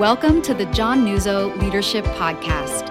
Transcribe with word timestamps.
Welcome 0.00 0.40
to 0.42 0.54
the 0.54 0.64
John 0.64 1.04
Nuzzo 1.04 1.54
Leadership 1.60 2.06
Podcast. 2.06 2.88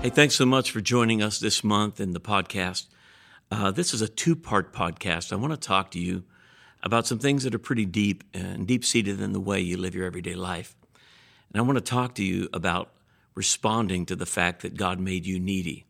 Hey, 0.00 0.10
thanks 0.10 0.36
so 0.36 0.46
much 0.46 0.70
for 0.70 0.80
joining 0.80 1.20
us 1.20 1.40
this 1.40 1.64
month 1.64 1.98
in 1.98 2.12
the 2.12 2.20
podcast. 2.20 2.86
Uh, 3.50 3.72
this 3.72 3.92
is 3.92 4.00
a 4.00 4.06
two 4.06 4.36
part 4.36 4.72
podcast. 4.72 5.32
I 5.32 5.36
want 5.36 5.54
to 5.54 5.56
talk 5.56 5.90
to 5.90 5.98
you 5.98 6.22
about 6.84 7.08
some 7.08 7.18
things 7.18 7.42
that 7.42 7.52
are 7.52 7.58
pretty 7.58 7.84
deep 7.84 8.22
and 8.32 8.64
deep 8.64 8.84
seated 8.84 9.20
in 9.20 9.32
the 9.32 9.40
way 9.40 9.58
you 9.58 9.76
live 9.76 9.96
your 9.96 10.06
everyday 10.06 10.36
life. 10.36 10.76
And 11.52 11.60
I 11.60 11.64
want 11.64 11.78
to 11.78 11.84
talk 11.84 12.14
to 12.14 12.24
you 12.24 12.48
about 12.52 12.92
responding 13.34 14.06
to 14.06 14.14
the 14.14 14.24
fact 14.24 14.62
that 14.62 14.76
God 14.76 15.00
made 15.00 15.26
you 15.26 15.40
needy. 15.40 15.84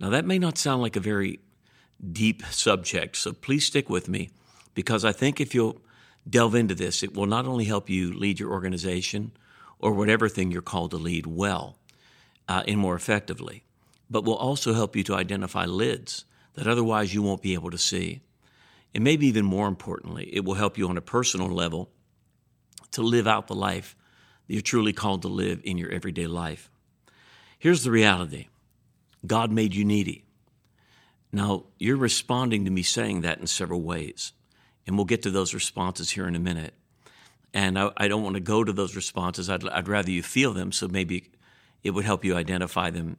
Now, 0.00 0.08
that 0.08 0.24
may 0.24 0.38
not 0.38 0.56
sound 0.56 0.80
like 0.80 0.96
a 0.96 1.00
very 1.00 1.40
deep 2.10 2.42
subject, 2.46 3.16
so 3.16 3.34
please 3.34 3.66
stick 3.66 3.90
with 3.90 4.08
me 4.08 4.30
because 4.72 5.04
I 5.04 5.12
think 5.12 5.42
if 5.42 5.54
you'll 5.54 5.82
delve 6.26 6.54
into 6.54 6.74
this, 6.74 7.02
it 7.02 7.14
will 7.14 7.26
not 7.26 7.44
only 7.44 7.66
help 7.66 7.90
you 7.90 8.14
lead 8.14 8.40
your 8.40 8.50
organization 8.50 9.32
or 9.82 9.92
whatever 9.92 10.28
thing 10.28 10.50
you're 10.50 10.62
called 10.62 10.92
to 10.92 10.96
lead 10.96 11.26
well 11.26 11.76
uh, 12.48 12.62
and 12.66 12.78
more 12.78 12.94
effectively, 12.94 13.64
but 14.08 14.24
will 14.24 14.36
also 14.36 14.72
help 14.72 14.96
you 14.96 15.02
to 15.02 15.14
identify 15.14 15.64
lids 15.66 16.24
that 16.54 16.66
otherwise 16.66 17.12
you 17.12 17.22
won't 17.22 17.42
be 17.42 17.54
able 17.54 17.70
to 17.70 17.78
see. 17.78 18.20
And 18.94 19.02
maybe 19.02 19.26
even 19.26 19.44
more 19.44 19.68
importantly, 19.68 20.30
it 20.32 20.44
will 20.44 20.54
help 20.54 20.78
you 20.78 20.88
on 20.88 20.96
a 20.96 21.02
personal 21.02 21.48
level 21.48 21.90
to 22.92 23.02
live 23.02 23.26
out 23.26 23.46
the 23.46 23.54
life 23.54 23.96
that 24.46 24.52
you're 24.52 24.62
truly 24.62 24.92
called 24.92 25.22
to 25.22 25.28
live 25.28 25.60
in 25.64 25.78
your 25.78 25.90
everyday 25.90 26.26
life. 26.26 26.70
Here's 27.58 27.84
the 27.84 27.90
reality 27.90 28.48
God 29.26 29.50
made 29.50 29.74
you 29.74 29.84
needy. 29.84 30.24
Now, 31.32 31.64
you're 31.78 31.96
responding 31.96 32.66
to 32.66 32.70
me 32.70 32.82
saying 32.82 33.22
that 33.22 33.38
in 33.38 33.46
several 33.46 33.80
ways, 33.80 34.32
and 34.86 34.96
we'll 34.96 35.06
get 35.06 35.22
to 35.22 35.30
those 35.30 35.54
responses 35.54 36.10
here 36.10 36.28
in 36.28 36.36
a 36.36 36.40
minute. 36.40 36.74
And 37.54 37.78
I, 37.78 37.90
I 37.96 38.08
don't 38.08 38.22
want 38.22 38.34
to 38.34 38.40
go 38.40 38.64
to 38.64 38.72
those 38.72 38.96
responses. 38.96 39.50
I'd, 39.50 39.66
I'd 39.68 39.88
rather 39.88 40.10
you 40.10 40.22
feel 40.22 40.52
them, 40.52 40.72
so 40.72 40.88
maybe 40.88 41.30
it 41.82 41.90
would 41.90 42.04
help 42.04 42.24
you 42.24 42.34
identify 42.34 42.90
them 42.90 43.18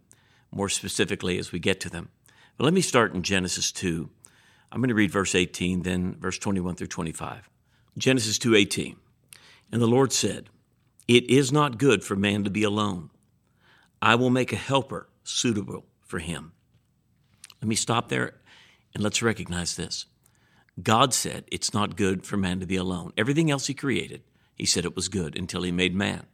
more 0.51 0.69
specifically 0.69 1.37
as 1.37 1.51
we 1.51 1.59
get 1.59 1.79
to 1.81 1.89
them. 1.89 2.09
But 2.57 2.65
let 2.65 2.73
me 2.73 2.81
start 2.81 3.13
in 3.13 3.23
Genesis 3.23 3.71
2. 3.71 4.09
I'm 4.71 4.81
going 4.81 4.89
to 4.89 4.95
read 4.95 5.11
verse 5.11 5.35
18, 5.35 5.83
then 5.83 6.15
verse 6.19 6.37
21 6.37 6.75
through 6.75 6.87
25. 6.87 7.49
Genesis 7.97 8.39
2:18. 8.39 8.95
And 9.71 9.81
the 9.81 9.87
Lord 9.87 10.11
said, 10.11 10.49
"It 11.07 11.29
is 11.29 11.51
not 11.51 11.77
good 11.77 12.03
for 12.03 12.15
man 12.15 12.43
to 12.43 12.49
be 12.49 12.63
alone. 12.63 13.09
I 14.01 14.15
will 14.15 14.29
make 14.29 14.51
a 14.51 14.57
helper 14.57 15.09
suitable 15.23 15.85
for 16.01 16.19
him." 16.19 16.53
Let 17.61 17.67
me 17.67 17.75
stop 17.75 18.09
there 18.09 18.41
and 18.93 19.03
let's 19.03 19.21
recognize 19.21 19.75
this. 19.75 20.05
God 20.81 21.13
said 21.13 21.45
it's 21.51 21.73
not 21.73 21.95
good 21.95 22.25
for 22.25 22.35
man 22.35 22.59
to 22.59 22.65
be 22.65 22.75
alone. 22.75 23.13
Everything 23.15 23.51
else 23.51 23.67
he 23.67 23.73
created, 23.73 24.23
he 24.55 24.65
said 24.65 24.85
it 24.85 24.95
was 24.95 25.09
good 25.09 25.37
until 25.37 25.63
he 25.63 25.71
made 25.71 25.95
man. 25.95 26.25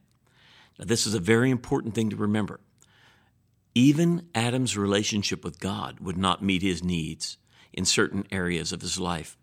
Now, 0.78 0.86
this 0.86 1.06
is 1.06 1.14
a 1.14 1.20
very 1.20 1.50
important 1.50 1.96
thing 1.96 2.10
to 2.10 2.16
remember. 2.16 2.60
Even 3.76 4.28
Adam's 4.34 4.78
relationship 4.78 5.44
with 5.44 5.60
God 5.60 6.00
would 6.00 6.18
not 6.18 6.44
meet 6.44 6.62
his 6.62 6.84
needs 6.84 7.38
in 7.72 7.86
certain 7.86 8.26
areas 8.32 8.72
of 8.72 8.82
his 8.82 9.00
life. 9.00 9.38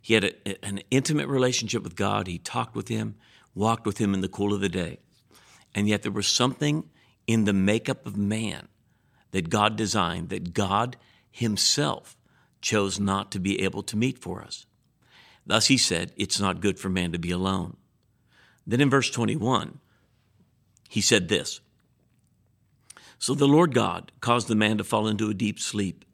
He 0.00 0.14
had 0.14 0.24
a, 0.24 0.64
an 0.64 0.80
intimate 0.90 1.28
relationship 1.28 1.82
with 1.82 1.96
God. 1.96 2.26
He 2.26 2.38
talked 2.38 2.74
with 2.74 2.88
him, 2.88 3.16
walked 3.54 3.86
with 3.86 3.98
him 3.98 4.14
in 4.14 4.20
the 4.20 4.28
cool 4.28 4.52
of 4.52 4.60
the 4.60 4.68
day. 4.68 4.98
And 5.74 5.88
yet 5.88 6.02
there 6.02 6.12
was 6.12 6.26
something 6.26 6.88
in 7.26 7.44
the 7.44 7.52
makeup 7.52 8.06
of 8.06 8.16
man 8.16 8.68
that 9.32 9.50
God 9.50 9.76
designed 9.76 10.28
that 10.30 10.54
God 10.54 10.96
himself 11.30 12.16
chose 12.60 12.98
not 12.98 13.30
to 13.32 13.38
be 13.38 13.62
able 13.62 13.82
to 13.82 13.96
meet 13.96 14.18
for 14.18 14.42
us. 14.42 14.66
Thus 15.44 15.66
he 15.66 15.76
said, 15.76 16.12
It's 16.16 16.40
not 16.40 16.60
good 16.60 16.78
for 16.78 16.88
man 16.88 17.12
to 17.12 17.18
be 17.18 17.30
alone. 17.30 17.76
Then 18.66 18.80
in 18.80 18.90
verse 18.90 19.10
21, 19.10 19.78
he 20.88 21.00
said 21.00 21.28
this 21.28 21.60
So 23.18 23.34
the 23.34 23.48
Lord 23.48 23.74
God 23.74 24.12
caused 24.20 24.48
the 24.48 24.54
man 24.54 24.78
to 24.78 24.84
fall 24.84 25.06
into 25.06 25.30
a 25.30 25.34
deep 25.34 25.60
sleep. 25.60 26.04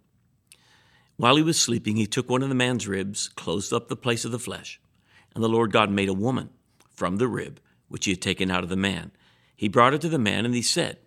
While 1.17 1.37
he 1.37 1.43
was 1.43 1.61
sleeping, 1.61 1.97
he 1.97 2.07
took 2.07 2.29
one 2.29 2.43
of 2.43 2.49
the 2.49 2.55
man's 2.55 2.89
ribs, 2.89 3.29
closed 3.29 3.73
up 3.73 3.89
the 3.89 3.97
place 3.97 4.25
of 4.25 4.33
the 4.33 4.39
flesh, 4.39 4.81
and 5.35 5.43
the 5.43 5.49
Lord 5.49 5.73
God 5.73 5.91
made 5.91 6.09
a 6.09 6.15
woman 6.15 6.51
from 6.91 7.17
the 7.17 7.29
rib 7.29 7.61
which 7.89 8.07
he 8.07 8.13
had 8.13 8.23
taken 8.23 8.51
out 8.51 8.65
of 8.65 8.71
the 8.71 8.77
man. 8.77 9.13
He 9.55 9.69
brought 9.69 9.93
her 9.93 9.99
to 9.99 10.09
the 10.09 10.19
man, 10.19 10.45
and 10.45 10.55
he 10.55 10.63
said, 10.63 10.99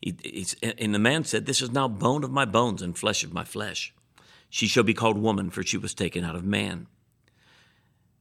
he, 0.00 0.46
And 0.78 0.94
the 0.94 0.98
man 0.98 1.24
said, 1.24 1.46
This 1.46 1.62
is 1.62 1.70
now 1.70 1.86
bone 1.88 2.24
of 2.24 2.30
my 2.30 2.44
bones 2.44 2.82
and 2.82 2.96
flesh 2.96 3.22
of 3.22 3.32
my 3.32 3.44
flesh. 3.44 3.94
She 4.48 4.66
shall 4.66 4.82
be 4.82 4.94
called 4.94 5.18
woman, 5.18 5.50
for 5.50 5.62
she 5.62 5.76
was 5.76 5.94
taken 5.94 6.24
out 6.24 6.34
of 6.34 6.44
man. 6.44 6.86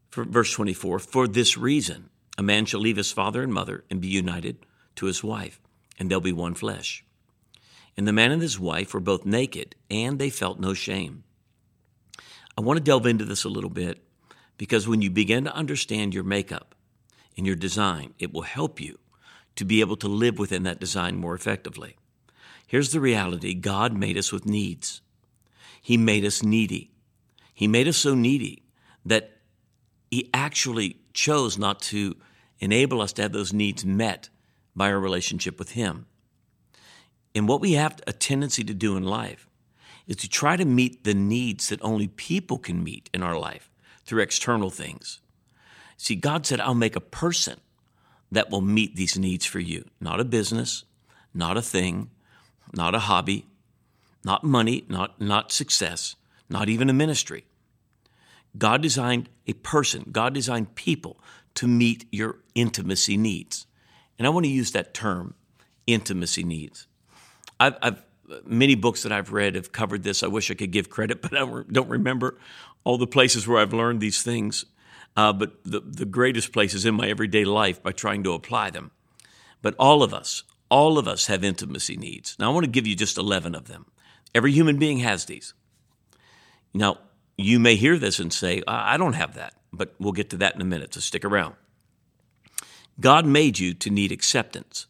For 0.10 0.24
verse 0.24 0.54
24, 0.54 1.00
For 1.00 1.28
this 1.28 1.58
reason, 1.58 2.10
a 2.40 2.42
man 2.42 2.64
shall 2.64 2.80
leave 2.80 2.96
his 2.96 3.12
father 3.12 3.44
and 3.44 3.54
mother 3.54 3.84
and 3.90 4.00
be 4.00 4.08
united 4.08 4.66
to 4.96 5.08
his 5.08 5.22
wife, 5.22 5.60
and 6.00 6.10
they'll 6.10 6.22
be 6.22 6.32
one 6.32 6.54
flesh. 6.54 7.04
And 7.98 8.08
the 8.08 8.14
man 8.14 8.32
and 8.32 8.42
his 8.42 8.58
wife 8.58 8.94
were 8.94 9.02
both 9.02 9.26
naked, 9.26 9.76
and 9.92 10.18
they 10.18 10.30
felt 10.30 10.58
no 10.58 10.74
shame. 10.74 11.26
I 12.58 12.62
want 12.62 12.78
to 12.78 12.84
delve 12.84 13.06
into 13.06 13.26
this 13.26 13.44
a 13.44 13.50
little 13.50 13.70
bit 13.70 14.02
because 14.58 14.88
when 14.88 15.02
you 15.02 15.10
begin 15.10 15.44
to 15.44 15.54
understand 15.54 16.14
your 16.14 16.24
makeup 16.24 16.76
and 17.36 17.46
your 17.46 17.58
design, 17.58 18.14
it 18.20 18.32
will 18.32 18.44
help 18.44 18.80
you 18.80 19.00
to 19.58 19.66
be 19.66 19.82
able 19.82 19.98
to 19.98 20.08
live 20.08 20.40
within 20.40 20.64
that 20.64 20.80
design 20.80 21.18
more 21.18 21.36
effectively. 21.36 21.98
Here's 22.66 22.94
the 22.94 23.02
reality 23.02 23.54
God 23.54 23.92
made 23.92 24.18
us 24.18 24.32
with 24.32 24.46
needs, 24.46 25.02
He 25.82 25.98
made 25.98 26.24
us 26.24 26.42
needy. 26.42 26.92
He 27.54 27.68
made 27.68 27.90
us 27.90 27.98
so 27.98 28.16
needy 28.16 28.64
that 29.04 29.40
He 30.10 30.30
actually 30.34 31.02
chose 31.12 31.58
not 31.58 31.82
to 31.82 32.16
enable 32.60 33.02
us 33.02 33.14
to 33.14 33.22
have 33.24 33.32
those 33.32 33.54
needs 33.54 33.86
met 33.86 34.30
by 34.76 34.92
our 34.92 35.00
relationship 35.00 35.60
with 35.60 35.72
Him. 35.72 36.06
And 37.36 37.48
what 37.48 37.62
we 37.62 37.74
have 37.74 38.00
a 38.08 38.14
tendency 38.14 38.64
to 38.64 38.74
do 38.74 38.98
in 38.98 39.04
life 39.04 39.48
is 40.08 40.16
to 40.18 40.30
try 40.30 40.58
to 40.58 40.66
meet 40.66 41.04
the 41.04 41.14
needs 41.14 41.70
that 41.70 41.82
only 41.84 42.08
people 42.08 42.58
can 42.58 42.84
meet 42.84 43.10
in 43.14 43.22
our 43.22 43.38
life 43.38 43.70
through 44.04 44.22
external 44.22 44.70
things. 44.70 45.20
See, 45.98 46.16
God 46.16 46.46
said, 46.46 46.60
I'll 46.60 46.74
make 46.74 46.96
a 46.96 47.02
person 47.02 47.60
that 48.32 48.50
will 48.50 48.62
meet 48.62 48.96
these 48.96 49.18
needs 49.18 49.46
for 49.46 49.60
you, 49.60 49.86
not 50.00 50.20
a 50.20 50.26
business, 50.26 50.84
not 51.34 51.58
a 51.58 51.62
thing, 51.62 52.10
not 52.74 52.96
a 52.96 53.00
hobby, 53.00 53.46
not 54.24 54.44
money, 54.44 54.86
not, 54.90 55.20
not 55.22 55.52
success, 55.52 56.16
not 56.50 56.70
even 56.70 56.90
a 56.90 56.94
ministry. 56.94 57.46
God 58.58 58.82
designed 58.82 59.30
a 59.46 59.54
person, 59.54 60.06
God 60.12 60.34
designed 60.34 60.76
people 60.76 61.20
to 61.60 61.68
meet 61.68 62.06
your 62.10 62.38
intimacy 62.56 63.18
needs. 63.18 63.68
And 64.18 64.26
I 64.26 64.30
want 64.30 64.46
to 64.46 64.50
use 64.50 64.72
that 64.72 64.94
term, 64.94 65.36
intimacy 65.86 66.42
needs. 66.42 66.88
I've, 67.60 67.76
I've 67.82 68.04
many 68.46 68.76
books 68.76 69.04
that 69.04 69.12
I've 69.12 69.34
read 69.34 69.56
have 69.56 69.74
covered 69.74 70.04
this. 70.04 70.24
I 70.24 70.28
wish 70.28 70.50
I 70.50 70.54
could 70.54 70.72
give 70.72 70.90
credit, 70.90 71.22
but 71.22 71.36
I 71.36 71.40
don't 71.70 71.90
remember 71.90 72.38
all 72.86 72.98
the 72.98 73.08
places 73.08 73.46
where 73.46 73.60
I've 73.60 73.74
learned 73.74 74.00
these 74.00 74.24
things. 74.24 74.64
Uh, 75.18 75.34
but 75.34 75.62
the, 75.66 75.82
the 75.82 76.06
greatest 76.06 76.54
place 76.54 76.74
is 76.74 76.86
in 76.86 76.96
my 76.96 77.10
everyday 77.10 77.44
life 77.44 77.84
by 77.84 77.92
trying 77.92 78.24
to 78.24 78.32
apply 78.32 78.70
them. 78.70 78.92
But 79.62 79.76
all 79.78 80.02
of 80.02 80.14
us, 80.14 80.44
all 80.72 80.98
of 80.98 81.10
us 81.10 81.28
have 81.28 81.44
intimacy 81.44 81.98
needs. 81.98 82.38
Now, 82.40 82.52
I 82.52 82.54
want 82.54 82.64
to 82.64 82.72
give 82.72 82.88
you 82.88 82.96
just 82.96 83.18
11 83.18 83.54
of 83.54 83.68
them. 83.68 83.86
Every 84.34 84.54
human 84.54 84.78
being 84.78 85.00
has 85.00 85.26
these. 85.26 85.54
Now, 86.74 87.00
you 87.38 87.60
may 87.60 87.76
hear 87.76 87.98
this 87.98 88.18
and 88.18 88.32
say, 88.32 88.64
I 88.66 88.96
don't 88.96 89.14
have 89.14 89.36
that, 89.36 89.56
but 89.72 89.94
we'll 90.00 90.14
get 90.14 90.30
to 90.32 90.38
that 90.38 90.56
in 90.56 90.62
a 90.62 90.66
minute, 90.66 90.94
so 90.94 91.00
stick 91.00 91.26
around. 91.26 91.56
God 93.00 93.26
made 93.26 93.60
you 93.60 93.74
to 93.76 93.90
need 93.90 94.12
acceptance, 94.12 94.88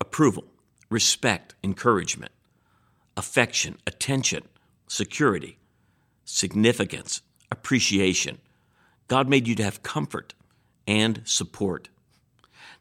approval, 0.00 0.44
respect, 0.90 1.54
encouragement, 1.62 2.32
affection, 3.16 3.78
attention, 3.86 4.42
security, 4.88 5.58
significance, 6.24 7.22
appreciation. 7.50 8.38
God 9.08 9.28
made 9.28 9.46
you 9.46 9.54
to 9.56 9.64
have 9.64 9.82
comfort 9.82 10.34
and 10.86 11.22
support. 11.24 11.88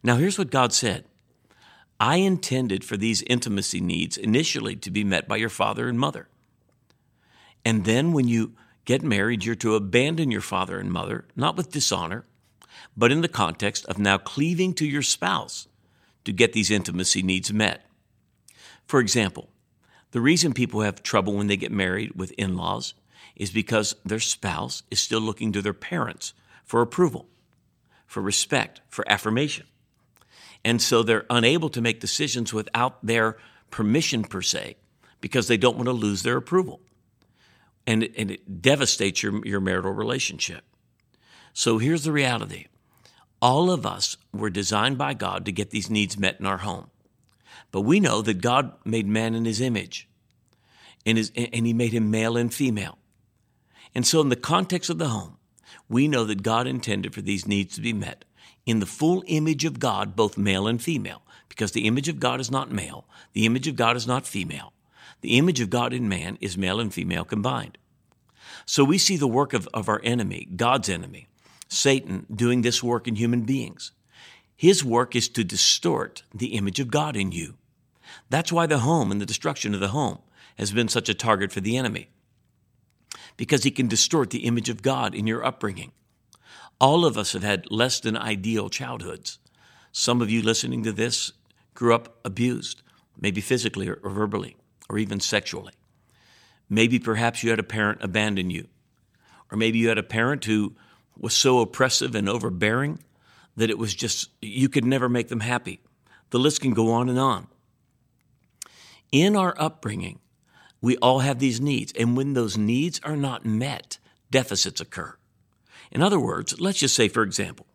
Now, 0.01 0.17
here's 0.17 0.37
what 0.37 0.51
God 0.51 0.73
said 0.73 1.05
I 1.99 2.17
intended 2.17 2.83
for 2.83 2.97
these 2.97 3.21
intimacy 3.23 3.79
needs 3.79 4.17
initially 4.17 4.75
to 4.77 4.91
be 4.91 5.03
met 5.03 5.27
by 5.27 5.37
your 5.37 5.49
father 5.49 5.87
and 5.87 5.99
mother. 5.99 6.27
And 7.63 7.85
then 7.85 8.11
when 8.11 8.27
you 8.27 8.53
get 8.85 9.03
married, 9.03 9.45
you're 9.45 9.55
to 9.55 9.75
abandon 9.75 10.31
your 10.31 10.41
father 10.41 10.79
and 10.79 10.91
mother, 10.91 11.25
not 11.35 11.55
with 11.55 11.71
dishonor, 11.71 12.25
but 12.95 13.11
in 13.11 13.21
the 13.21 13.27
context 13.27 13.85
of 13.85 13.97
now 13.97 14.17
cleaving 14.17 14.73
to 14.73 14.85
your 14.85 15.01
spouse 15.01 15.67
to 16.25 16.31
get 16.31 16.53
these 16.53 16.71
intimacy 16.71 17.21
needs 17.21 17.51
met. 17.51 17.85
For 18.85 18.99
example, 18.99 19.49
the 20.11 20.21
reason 20.21 20.53
people 20.53 20.81
have 20.81 21.01
trouble 21.01 21.33
when 21.33 21.47
they 21.47 21.57
get 21.57 21.71
married 21.71 22.13
with 22.15 22.31
in 22.33 22.55
laws 22.55 22.93
is 23.35 23.51
because 23.51 23.95
their 24.05 24.19
spouse 24.19 24.83
is 24.91 24.99
still 24.99 25.21
looking 25.21 25.51
to 25.51 25.61
their 25.61 25.73
parents 25.73 26.33
for 26.63 26.81
approval, 26.81 27.27
for 28.05 28.21
respect, 28.21 28.81
for 28.89 29.09
affirmation. 29.09 29.65
And 30.63 30.81
so 30.81 31.03
they're 31.03 31.25
unable 31.29 31.69
to 31.69 31.81
make 31.81 31.99
decisions 31.99 32.53
without 32.53 33.03
their 33.05 33.37
permission, 33.71 34.23
per 34.23 34.41
se, 34.41 34.77
because 35.19 35.47
they 35.47 35.57
don't 35.57 35.75
want 35.75 35.87
to 35.87 35.93
lose 35.93 36.23
their 36.23 36.37
approval. 36.37 36.79
And 37.85 38.03
it, 38.03 38.13
and 38.17 38.31
it 38.31 38.61
devastates 38.61 39.21
your, 39.23 39.45
your 39.45 39.59
marital 39.59 39.91
relationship. 39.91 40.63
So 41.53 41.77
here's 41.77 42.03
the 42.03 42.11
reality 42.11 42.67
all 43.41 43.69
of 43.69 43.85
us 43.85 44.15
were 44.31 44.49
designed 44.49 44.97
by 44.97 45.13
God 45.13 45.45
to 45.45 45.51
get 45.51 45.69
these 45.69 45.89
needs 45.89 46.17
met 46.17 46.39
in 46.39 46.45
our 46.45 46.59
home. 46.59 46.89
But 47.71 47.81
we 47.81 47.99
know 47.99 48.21
that 48.21 48.41
God 48.41 48.71
made 48.85 49.05
man 49.05 49.35
in 49.35 49.45
his 49.45 49.59
image, 49.59 50.07
and, 51.05 51.17
his, 51.17 51.31
and 51.35 51.65
he 51.65 51.73
made 51.73 51.91
him 51.91 52.09
male 52.09 52.37
and 52.37 52.53
female. 52.53 52.97
And 53.93 54.07
so, 54.07 54.21
in 54.21 54.29
the 54.29 54.35
context 54.35 54.89
of 54.89 54.97
the 54.97 55.09
home, 55.09 55.37
we 55.89 56.07
know 56.07 56.23
that 56.23 56.41
God 56.41 56.67
intended 56.67 57.13
for 57.13 57.21
these 57.21 57.47
needs 57.47 57.75
to 57.75 57.81
be 57.81 57.93
met 57.93 58.25
in 58.65 58.79
the 58.79 58.85
full 58.85 59.23
image 59.27 59.65
of 59.65 59.79
God, 59.79 60.15
both 60.15 60.37
male 60.37 60.67
and 60.67 60.81
female, 60.81 61.21
because 61.49 61.73
the 61.73 61.85
image 61.85 62.07
of 62.07 62.19
God 62.19 62.39
is 62.39 62.49
not 62.49 62.71
male, 62.71 63.05
the 63.33 63.45
image 63.45 63.67
of 63.67 63.75
God 63.75 63.97
is 63.97 64.07
not 64.07 64.25
female. 64.25 64.73
The 65.23 65.37
image 65.37 65.61
of 65.61 65.69
God 65.69 65.93
in 65.93 66.09
man 66.09 66.37
is 66.41 66.57
male 66.57 66.81
and 66.81 66.93
female 66.93 67.23
combined. 67.23 67.77
So 68.65 68.83
we 68.83 68.97
see 68.97 69.15
the 69.15 69.25
work 69.25 69.53
of, 69.53 69.69
of 69.73 69.87
our 69.87 70.01
enemy, 70.03 70.49
God's 70.53 70.89
enemy, 70.89 71.27
Satan, 71.69 72.25
doing 72.33 72.61
this 72.61 72.83
work 72.83 73.07
in 73.07 73.15
human 73.15 73.43
beings. 73.43 73.93
His 74.53 74.83
work 74.83 75.15
is 75.15 75.29
to 75.29 75.45
distort 75.45 76.23
the 76.35 76.55
image 76.57 76.81
of 76.81 76.91
God 76.91 77.15
in 77.15 77.31
you. 77.31 77.55
That's 78.29 78.51
why 78.51 78.65
the 78.65 78.79
home 78.79 79.11
and 79.11 79.21
the 79.21 79.25
destruction 79.25 79.73
of 79.73 79.79
the 79.79 79.87
home 79.87 80.19
has 80.57 80.73
been 80.73 80.89
such 80.89 81.07
a 81.07 81.13
target 81.13 81.53
for 81.53 81.61
the 81.61 81.77
enemy, 81.77 82.09
because 83.37 83.63
he 83.63 83.71
can 83.71 83.87
distort 83.87 84.29
the 84.29 84.45
image 84.45 84.67
of 84.67 84.81
God 84.81 85.15
in 85.15 85.25
your 85.25 85.45
upbringing. 85.45 85.93
All 86.81 87.05
of 87.05 87.17
us 87.17 87.31
have 87.31 87.43
had 87.43 87.71
less 87.71 88.01
than 88.01 88.17
ideal 88.17 88.69
childhoods. 88.69 89.39
Some 89.93 90.21
of 90.21 90.29
you 90.29 90.41
listening 90.41 90.83
to 90.83 90.91
this 90.91 91.31
grew 91.73 91.95
up 91.95 92.17
abused, 92.25 92.81
maybe 93.17 93.39
physically 93.39 93.87
or, 93.87 93.99
or 94.03 94.09
verbally, 94.09 94.57
or 94.89 94.97
even 94.97 95.19
sexually. 95.19 95.73
Maybe 96.69 96.99
perhaps 96.99 97.43
you 97.43 97.49
had 97.49 97.59
a 97.59 97.63
parent 97.63 97.99
abandon 98.01 98.49
you, 98.49 98.67
or 99.51 99.57
maybe 99.57 99.77
you 99.77 99.89
had 99.89 99.97
a 99.97 100.03
parent 100.03 100.45
who 100.45 100.75
was 101.17 101.33
so 101.33 101.59
oppressive 101.59 102.15
and 102.15 102.27
overbearing 102.27 102.99
that 103.55 103.69
it 103.69 103.77
was 103.77 103.93
just, 103.93 104.29
you 104.41 104.69
could 104.69 104.85
never 104.85 105.07
make 105.07 105.27
them 105.27 105.41
happy. 105.41 105.79
The 106.31 106.39
list 106.39 106.61
can 106.61 106.73
go 106.73 106.91
on 106.91 107.09
and 107.09 107.19
on. 107.19 107.47
In 109.11 109.35
our 109.35 109.53
upbringing, 109.59 110.19
we 110.81 110.97
all 110.97 111.19
have 111.19 111.37
these 111.37 111.61
needs, 111.61 111.93
and 111.97 112.17
when 112.17 112.33
those 112.33 112.57
needs 112.57 112.99
are 113.03 113.15
not 113.15 113.45
met, 113.45 113.99
deficits 114.31 114.81
occur. 114.81 115.15
In 115.91 116.01
other 116.01 116.19
words, 116.19 116.59
let's 116.59 116.79
just 116.79 116.95
say, 116.95 117.07
for 117.07 117.21
example, 117.21 117.67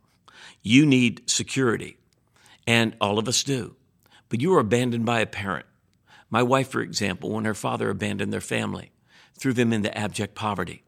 you 0.62 0.84
need 0.84 1.22
security, 1.30 1.96
and 2.66 2.96
all 3.00 3.20
of 3.20 3.28
us 3.28 3.44
do, 3.44 3.76
but 4.28 4.40
you 4.40 4.50
were 4.50 4.58
abandoned 4.58 5.06
by 5.06 5.20
a 5.20 5.26
parent. 5.26 5.66
My 6.30 6.42
wife, 6.42 6.68
for 6.68 6.80
example, 6.80 7.30
when 7.30 7.44
her 7.44 7.54
father 7.54 7.90
abandoned 7.90 8.32
their 8.32 8.40
family, 8.40 8.92
threw 9.38 9.52
them 9.52 9.72
into 9.72 9.96
abject 9.96 10.34
poverty. 10.34 10.82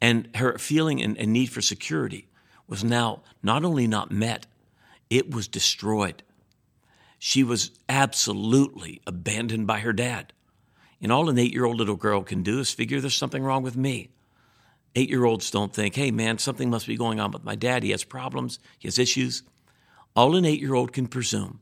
And 0.00 0.28
her 0.36 0.58
feeling 0.58 1.02
and, 1.02 1.16
need 1.32 1.46
for 1.46 1.62
security 1.62 2.28
was 2.66 2.82
now 2.82 3.22
not 3.42 3.64
only 3.64 3.86
not 3.86 4.10
met, 4.10 4.46
it 5.08 5.30
was 5.30 5.48
destroyed. 5.48 6.22
She 7.18 7.44
was 7.44 7.70
absolutely 7.88 9.00
abandoned 9.06 9.66
by 9.66 9.80
her 9.80 9.92
dad. 9.92 10.32
And 11.00 11.12
all 11.12 11.28
an 11.28 11.38
eight 11.38 11.52
year 11.52 11.64
old 11.64 11.78
little 11.78 11.96
girl 11.96 12.22
can 12.22 12.42
do 12.42 12.58
is 12.58 12.72
figure 12.72 13.00
there's 13.00 13.14
something 13.14 13.42
wrong 13.42 13.62
with 13.62 13.76
me. 13.76 14.10
Eight 14.94 15.08
year 15.08 15.24
olds 15.24 15.50
don't 15.50 15.72
think, 15.72 15.94
hey, 15.94 16.10
man, 16.10 16.38
something 16.38 16.68
must 16.68 16.86
be 16.86 16.96
going 16.96 17.20
on 17.20 17.30
with 17.30 17.44
my 17.44 17.54
dad. 17.54 17.82
He 17.82 17.90
has 17.90 18.04
problems, 18.04 18.58
he 18.78 18.88
has 18.88 18.98
issues. 18.98 19.42
All 20.14 20.36
an 20.36 20.44
eight 20.44 20.60
year 20.60 20.74
old 20.74 20.92
can 20.92 21.06
presume 21.06 21.60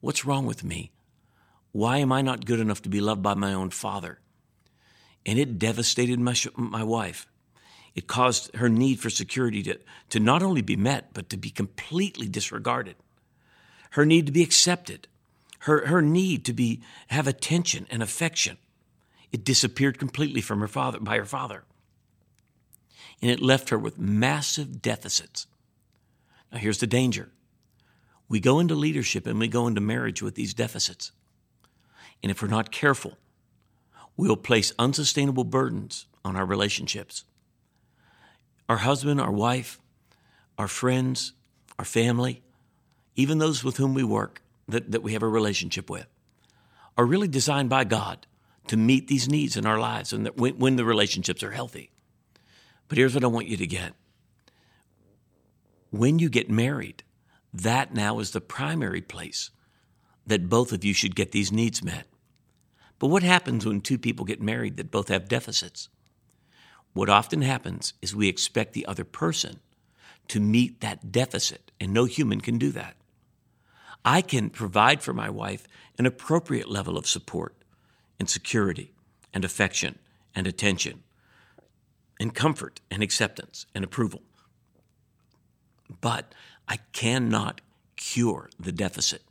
what's 0.00 0.24
wrong 0.24 0.46
with 0.46 0.62
me? 0.62 0.92
Why 1.78 1.98
am 1.98 2.10
I 2.10 2.22
not 2.22 2.44
good 2.44 2.58
enough 2.58 2.82
to 2.82 2.88
be 2.88 3.00
loved 3.00 3.22
by 3.22 3.34
my 3.34 3.54
own 3.54 3.70
father? 3.70 4.18
And 5.24 5.38
it 5.38 5.58
devastated 5.58 6.18
my, 6.18 6.34
my 6.56 6.82
wife. 6.82 7.28
It 7.94 8.08
caused 8.08 8.54
her 8.56 8.68
need 8.68 8.98
for 8.98 9.10
security 9.10 9.62
to, 9.62 9.78
to 10.10 10.18
not 10.18 10.42
only 10.42 10.60
be 10.60 10.76
met, 10.76 11.14
but 11.14 11.28
to 11.30 11.36
be 11.36 11.50
completely 11.50 12.26
disregarded. 12.26 12.96
Her 13.90 14.04
need 14.04 14.26
to 14.26 14.32
be 14.32 14.42
accepted, 14.42 15.06
her, 15.60 15.86
her 15.86 16.02
need 16.02 16.44
to 16.46 16.52
be, 16.52 16.82
have 17.08 17.28
attention 17.28 17.86
and 17.90 18.02
affection. 18.02 18.58
It 19.30 19.44
disappeared 19.44 19.98
completely 19.98 20.40
from 20.40 20.58
her 20.58 20.68
father, 20.68 20.98
by 20.98 21.16
her 21.16 21.24
father 21.24 21.62
and 23.20 23.30
it 23.30 23.40
left 23.40 23.70
her 23.70 23.78
with 23.78 23.98
massive 23.98 24.80
deficits. 24.80 25.46
Now, 26.52 26.58
here's 26.58 26.78
the 26.78 26.86
danger 26.86 27.30
we 28.28 28.40
go 28.40 28.58
into 28.58 28.74
leadership 28.74 29.26
and 29.26 29.38
we 29.38 29.48
go 29.48 29.66
into 29.66 29.80
marriage 29.80 30.22
with 30.22 30.34
these 30.34 30.54
deficits. 30.54 31.12
And 32.22 32.30
if 32.30 32.42
we're 32.42 32.48
not 32.48 32.70
careful, 32.70 33.18
we'll 34.16 34.36
place 34.36 34.72
unsustainable 34.78 35.44
burdens 35.44 36.06
on 36.24 36.36
our 36.36 36.44
relationships. 36.44 37.24
Our 38.68 38.78
husband, 38.78 39.20
our 39.20 39.30
wife, 39.30 39.80
our 40.58 40.68
friends, 40.68 41.32
our 41.78 41.84
family, 41.84 42.42
even 43.16 43.38
those 43.38 43.64
with 43.64 43.76
whom 43.76 43.94
we 43.94 44.04
work 44.04 44.42
that, 44.68 44.90
that 44.90 45.02
we 45.02 45.12
have 45.12 45.22
a 45.22 45.28
relationship 45.28 45.88
with, 45.88 46.06
are 46.96 47.06
really 47.06 47.28
designed 47.28 47.70
by 47.70 47.84
God 47.84 48.26
to 48.66 48.76
meet 48.76 49.08
these 49.08 49.28
needs 49.28 49.56
in 49.56 49.64
our 49.64 49.78
lives 49.78 50.12
and 50.12 50.28
when, 50.36 50.58
when 50.58 50.76
the 50.76 50.84
relationships 50.84 51.42
are 51.42 51.52
healthy. 51.52 51.90
But 52.88 52.98
here's 52.98 53.14
what 53.14 53.24
I 53.24 53.28
want 53.28 53.46
you 53.46 53.56
to 53.56 53.66
get 53.66 53.94
when 55.90 56.18
you 56.18 56.28
get 56.28 56.50
married, 56.50 57.02
that 57.52 57.94
now 57.94 58.18
is 58.18 58.32
the 58.32 58.40
primary 58.40 59.00
place 59.00 59.50
that 60.28 60.48
both 60.48 60.72
of 60.72 60.84
you 60.84 60.94
should 60.94 61.16
get 61.16 61.32
these 61.32 61.50
needs 61.50 61.82
met. 61.82 62.06
But 62.98 63.08
what 63.08 63.22
happens 63.22 63.64
when 63.64 63.80
two 63.80 63.98
people 63.98 64.24
get 64.24 64.40
married 64.40 64.76
that 64.76 64.90
both 64.90 65.08
have 65.08 65.28
deficits? 65.28 65.88
What 66.92 67.08
often 67.08 67.42
happens 67.42 67.94
is 68.02 68.14
we 68.14 68.28
expect 68.28 68.72
the 68.72 68.86
other 68.86 69.04
person 69.04 69.60
to 70.28 70.40
meet 70.40 70.80
that 70.80 71.10
deficit, 71.10 71.70
and 71.80 71.92
no 71.92 72.04
human 72.04 72.40
can 72.40 72.58
do 72.58 72.70
that. 72.72 72.96
I 74.04 74.20
can 74.20 74.50
provide 74.50 75.02
for 75.02 75.12
my 75.12 75.30
wife 75.30 75.66
an 75.98 76.06
appropriate 76.06 76.68
level 76.68 76.98
of 76.98 77.06
support 77.06 77.54
and 78.18 78.28
security 78.28 78.92
and 79.32 79.44
affection 79.44 79.98
and 80.34 80.46
attention 80.46 81.02
and 82.20 82.34
comfort 82.34 82.80
and 82.90 83.02
acceptance 83.02 83.66
and 83.74 83.84
approval. 83.84 84.22
But 86.00 86.34
I 86.68 86.78
cannot 86.92 87.60
cure 87.96 88.50
the 88.58 88.72
deficit. 88.72 89.22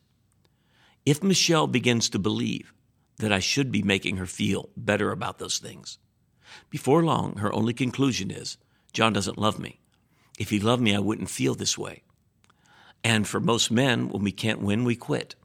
If 1.08 1.24
Michelle 1.24 1.68
begins 1.68 2.10
to 2.10 2.20
believe 2.20 2.74
that 3.20 3.32
I 3.32 3.40
should 3.40 3.72
be 3.72 3.82
making 3.82 4.18
her 4.18 4.26
feel 4.26 4.72
better 4.76 5.14
about 5.14 5.40
those 5.40 5.58
things, 5.58 6.00
before 6.70 7.02
long, 7.02 7.38
her 7.38 7.54
only 7.56 7.74
conclusion 7.74 8.30
is 8.30 8.58
John 8.92 9.14
doesn't 9.14 9.38
love 9.38 9.58
me. 9.58 9.80
If 10.38 10.50
he 10.50 10.60
loved 10.60 10.82
me, 10.82 10.94
I 10.94 11.00
wouldn't 11.00 11.30
feel 11.30 11.56
this 11.56 11.78
way. 11.78 12.04
And 13.06 13.26
for 13.26 13.40
most 13.40 13.72
men, 13.72 14.10
when 14.10 14.22
we 14.22 14.34
can't 14.34 14.62
win, 14.62 14.84
we 14.84 14.98
quit. 14.98 15.36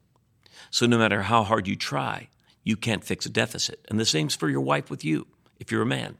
So 0.72 0.86
no 0.86 0.98
matter 0.98 1.22
how 1.22 1.44
hard 1.44 1.68
you 1.68 1.76
try, 1.76 2.28
you 2.64 2.76
can't 2.76 3.04
fix 3.04 3.24
a 3.26 3.30
deficit. 3.30 3.86
And 3.88 4.00
the 4.00 4.04
same's 4.04 4.34
for 4.34 4.48
your 4.48 4.62
wife 4.62 4.90
with 4.90 5.04
you, 5.04 5.28
if 5.60 5.70
you're 5.70 5.82
a 5.82 5.86
man. 5.86 6.18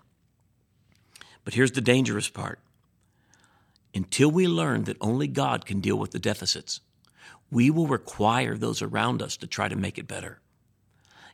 But 1.45 1.55
here's 1.55 1.73
the 1.73 1.81
dangerous 1.81 2.29
part 2.29 2.61
until 3.93 4.31
we 4.31 4.47
learn 4.47 4.85
that 4.85 4.99
only 5.01 5.27
God 5.27 5.67
can 5.67 5.81
deal 5.81 5.97
with 5.97 6.13
the 6.13 6.21
deficits, 6.21 6.79
we 7.53 7.69
will 7.69 7.87
require 7.87 8.57
those 8.57 8.81
around 8.81 9.21
us 9.21 9.37
to 9.37 9.47
try 9.47 9.69
to 9.69 9.77
make 9.77 9.99
it 9.99 10.09
better. 10.09 10.41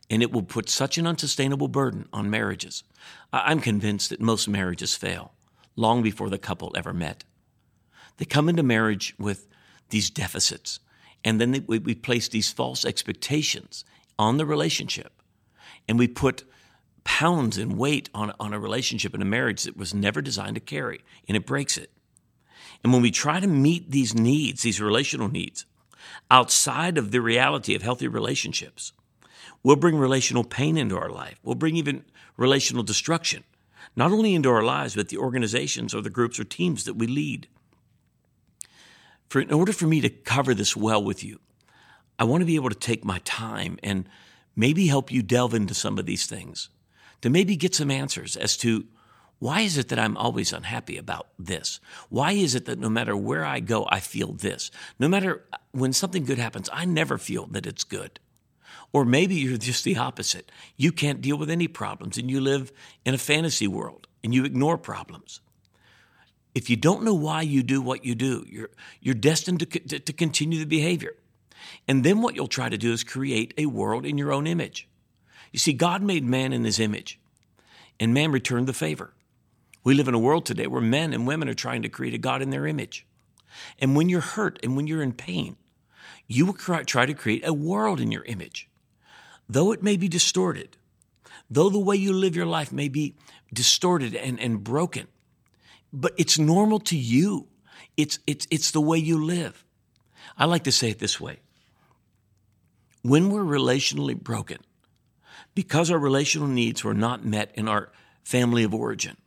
And 0.09 0.21
it 0.21 0.33
will 0.33 0.43
put 0.43 0.67
such 0.67 0.97
an 0.97 1.07
unsustainable 1.07 1.69
burden 1.69 2.09
on 2.11 2.29
marriages. 2.29 2.83
I'm 3.31 3.61
convinced 3.61 4.09
that 4.09 4.19
most 4.19 4.49
marriages 4.49 4.95
fail 4.95 5.31
long 5.77 6.03
before 6.03 6.29
the 6.29 6.37
couple 6.37 6.73
ever 6.75 6.93
met. 6.93 7.23
They 8.17 8.25
come 8.25 8.49
into 8.49 8.63
marriage 8.63 9.15
with 9.17 9.47
these 9.91 10.09
deficits, 10.09 10.81
and 11.23 11.39
then 11.39 11.51
they, 11.51 11.61
we, 11.61 11.79
we 11.79 11.95
place 11.95 12.27
these 12.27 12.51
false 12.51 12.83
expectations 12.83 13.85
on 14.17 14.35
the 14.35 14.45
relationship, 14.45 15.21
and 15.87 15.97
we 15.97 16.09
put 16.09 16.43
pounds 17.05 17.57
in 17.57 17.77
weight 17.77 18.09
on, 18.13 18.33
on 18.41 18.53
a 18.53 18.59
relationship 18.59 19.13
and 19.13 19.23
a 19.23 19.25
marriage 19.25 19.63
that 19.63 19.77
was 19.77 19.93
never 19.93 20.21
designed 20.21 20.55
to 20.55 20.61
carry, 20.61 20.99
and 21.29 21.37
it 21.37 21.45
breaks 21.45 21.77
it. 21.77 21.91
And 22.83 22.91
when 22.91 23.01
we 23.01 23.11
try 23.11 23.39
to 23.39 23.47
meet 23.47 23.89
these 23.89 24.13
needs, 24.13 24.63
these 24.63 24.81
relational 24.81 25.29
needs, 25.29 25.65
outside 26.31 26.97
of 26.97 27.11
the 27.11 27.21
reality 27.21 27.75
of 27.75 27.81
healthy 27.81 28.07
relationships, 28.07 28.93
we'll 29.63 29.75
bring 29.75 29.97
relational 29.97 30.43
pain 30.43 30.77
into 30.77 30.97
our 30.97 31.09
life. 31.09 31.39
We'll 31.43 31.55
bring 31.55 31.75
even 31.75 32.05
relational 32.37 32.83
destruction, 32.83 33.43
not 33.95 34.11
only 34.11 34.33
into 34.33 34.49
our 34.49 34.63
lives, 34.63 34.95
but 34.95 35.09
the 35.09 35.17
organizations 35.17 35.93
or 35.93 36.01
the 36.01 36.09
groups 36.09 36.39
or 36.39 36.43
teams 36.43 36.85
that 36.85 36.95
we 36.95 37.07
lead. 37.07 37.47
For 39.27 39.41
in 39.41 39.51
order 39.51 39.73
for 39.73 39.85
me 39.85 40.01
to 40.01 40.09
cover 40.09 40.53
this 40.53 40.75
well 40.75 41.03
with 41.03 41.23
you, 41.23 41.39
I 42.17 42.23
want 42.23 42.41
to 42.41 42.45
be 42.45 42.55
able 42.55 42.69
to 42.69 42.75
take 42.75 43.05
my 43.05 43.19
time 43.19 43.77
and 43.83 44.07
maybe 44.55 44.87
help 44.87 45.11
you 45.11 45.21
delve 45.21 45.53
into 45.53 45.73
some 45.73 45.97
of 45.97 46.05
these 46.05 46.25
things 46.25 46.69
to 47.21 47.29
maybe 47.29 47.55
get 47.55 47.75
some 47.75 47.91
answers 47.91 48.35
as 48.35 48.57
to 48.57 48.85
why 49.39 49.61
is 49.61 49.77
it 49.77 49.87
that 49.87 49.99
I'm 49.99 50.17
always 50.17 50.51
unhappy 50.51 50.97
about 50.97 51.29
this? 51.39 51.79
Why 52.09 52.33
is 52.33 52.55
it 52.55 52.65
that 52.65 52.77
no 52.77 52.89
matter 52.89 53.15
where 53.15 53.45
I 53.45 53.61
go, 53.61 53.87
I 53.89 54.01
feel 54.01 54.33
this? 54.33 54.69
No 54.99 55.07
matter 55.07 55.45
uh, 55.53 55.57
when 55.71 55.93
something 55.93 56.25
good 56.25 56.37
happens, 56.37 56.69
I 56.73 56.83
never 56.85 57.17
feel 57.17 57.47
that 57.47 57.65
it's 57.65 57.85
good. 57.85 58.19
Or 58.91 59.05
maybe 59.05 59.35
you're 59.35 59.57
just 59.57 59.85
the 59.85 59.97
opposite. 59.97 60.51
You 60.75 60.91
can't 60.91 61.21
deal 61.21 61.37
with 61.37 61.49
any 61.49 61.67
problems 61.67 62.17
and 62.17 62.29
you 62.29 62.41
live 62.41 62.71
in 63.05 63.13
a 63.13 63.17
fantasy 63.17 63.67
world 63.67 64.07
and 64.23 64.33
you 64.33 64.43
ignore 64.43 64.77
problems. 64.77 65.41
if 66.55 66.69
you 66.69 66.75
don't 66.75 67.03
know 67.03 67.13
why 67.13 67.41
you 67.41 67.63
do 67.63 67.81
what 67.81 68.03
you 68.03 68.15
do, 68.15 68.45
you're, 68.49 68.71
you're 68.99 69.15
destined 69.15 69.59
to, 69.59 69.65
to, 69.65 69.99
to 69.99 70.13
continue 70.13 70.59
the 70.59 70.65
behavior. 70.65 71.15
And 71.87 72.03
then 72.03 72.21
what 72.21 72.35
you'll 72.35 72.47
try 72.47 72.67
to 72.67 72.77
do 72.77 72.91
is 72.91 73.03
create 73.03 73.53
a 73.57 73.67
world 73.67 74.05
in 74.05 74.17
your 74.17 74.33
own 74.33 74.47
image. 74.47 74.87
You 75.53 75.59
see, 75.59 75.73
God 75.73 76.01
made 76.01 76.25
man 76.25 76.51
in 76.51 76.63
his 76.63 76.79
image, 76.79 77.19
and 77.99 78.13
man 78.13 78.31
returned 78.31 78.67
the 78.67 78.73
favor. 78.73 79.13
We 79.83 79.93
live 79.93 80.07
in 80.07 80.13
a 80.13 80.19
world 80.19 80.45
today 80.45 80.67
where 80.67 80.81
men 80.81 81.13
and 81.13 81.25
women 81.25 81.49
are 81.49 81.53
trying 81.53 81.81
to 81.83 81.89
create 81.89 82.13
a 82.13 82.17
God 82.17 82.41
in 82.41 82.49
their 82.49 82.67
image. 82.67 83.05
And 83.79 83.95
when 83.95 84.09
you're 84.09 84.21
hurt 84.21 84.59
and 84.61 84.75
when 84.75 84.87
you're 84.87 85.01
in 85.01 85.13
pain, 85.13 85.55
you 86.27 86.45
will 86.45 86.53
try 86.53 87.05
to 87.05 87.13
create 87.13 87.47
a 87.47 87.53
world 87.53 87.99
in 87.99 88.11
your 88.11 88.23
image. 88.25 88.69
Though 89.47 89.71
it 89.71 89.81
may 89.81 89.97
be 89.97 90.07
distorted, 90.07 90.77
though 91.49 91.69
the 91.69 91.79
way 91.79 91.95
you 91.95 92.13
live 92.13 92.35
your 92.35 92.45
life 92.45 92.71
may 92.71 92.87
be 92.87 93.15
distorted 93.51 94.13
and, 94.15 94.39
and 94.39 94.63
broken, 94.63 95.07
but 95.91 96.13
it's 96.17 96.37
normal 96.37 96.79
to 96.81 96.97
you. 96.97 97.47
It's, 97.97 98.19
it's, 98.27 98.47
it's 98.51 98.71
the 98.71 98.81
way 98.81 98.97
you 98.99 99.23
live. 99.23 99.65
I 100.37 100.45
like 100.45 100.63
to 100.65 100.71
say 100.71 100.89
it 100.89 100.99
this 100.99 101.19
way 101.19 101.39
when 103.01 103.29
we're 103.29 103.43
relationally 103.43 104.15
broken, 104.15 104.57
because 105.55 105.89
our 105.89 105.97
relational 105.97 106.47
needs 106.47 106.83
were 106.83 106.93
not 106.93 107.25
met 107.25 107.49
in 107.55 107.67
our 107.67 107.91
family 108.23 108.63
of 108.63 108.73
origin, 108.73 109.17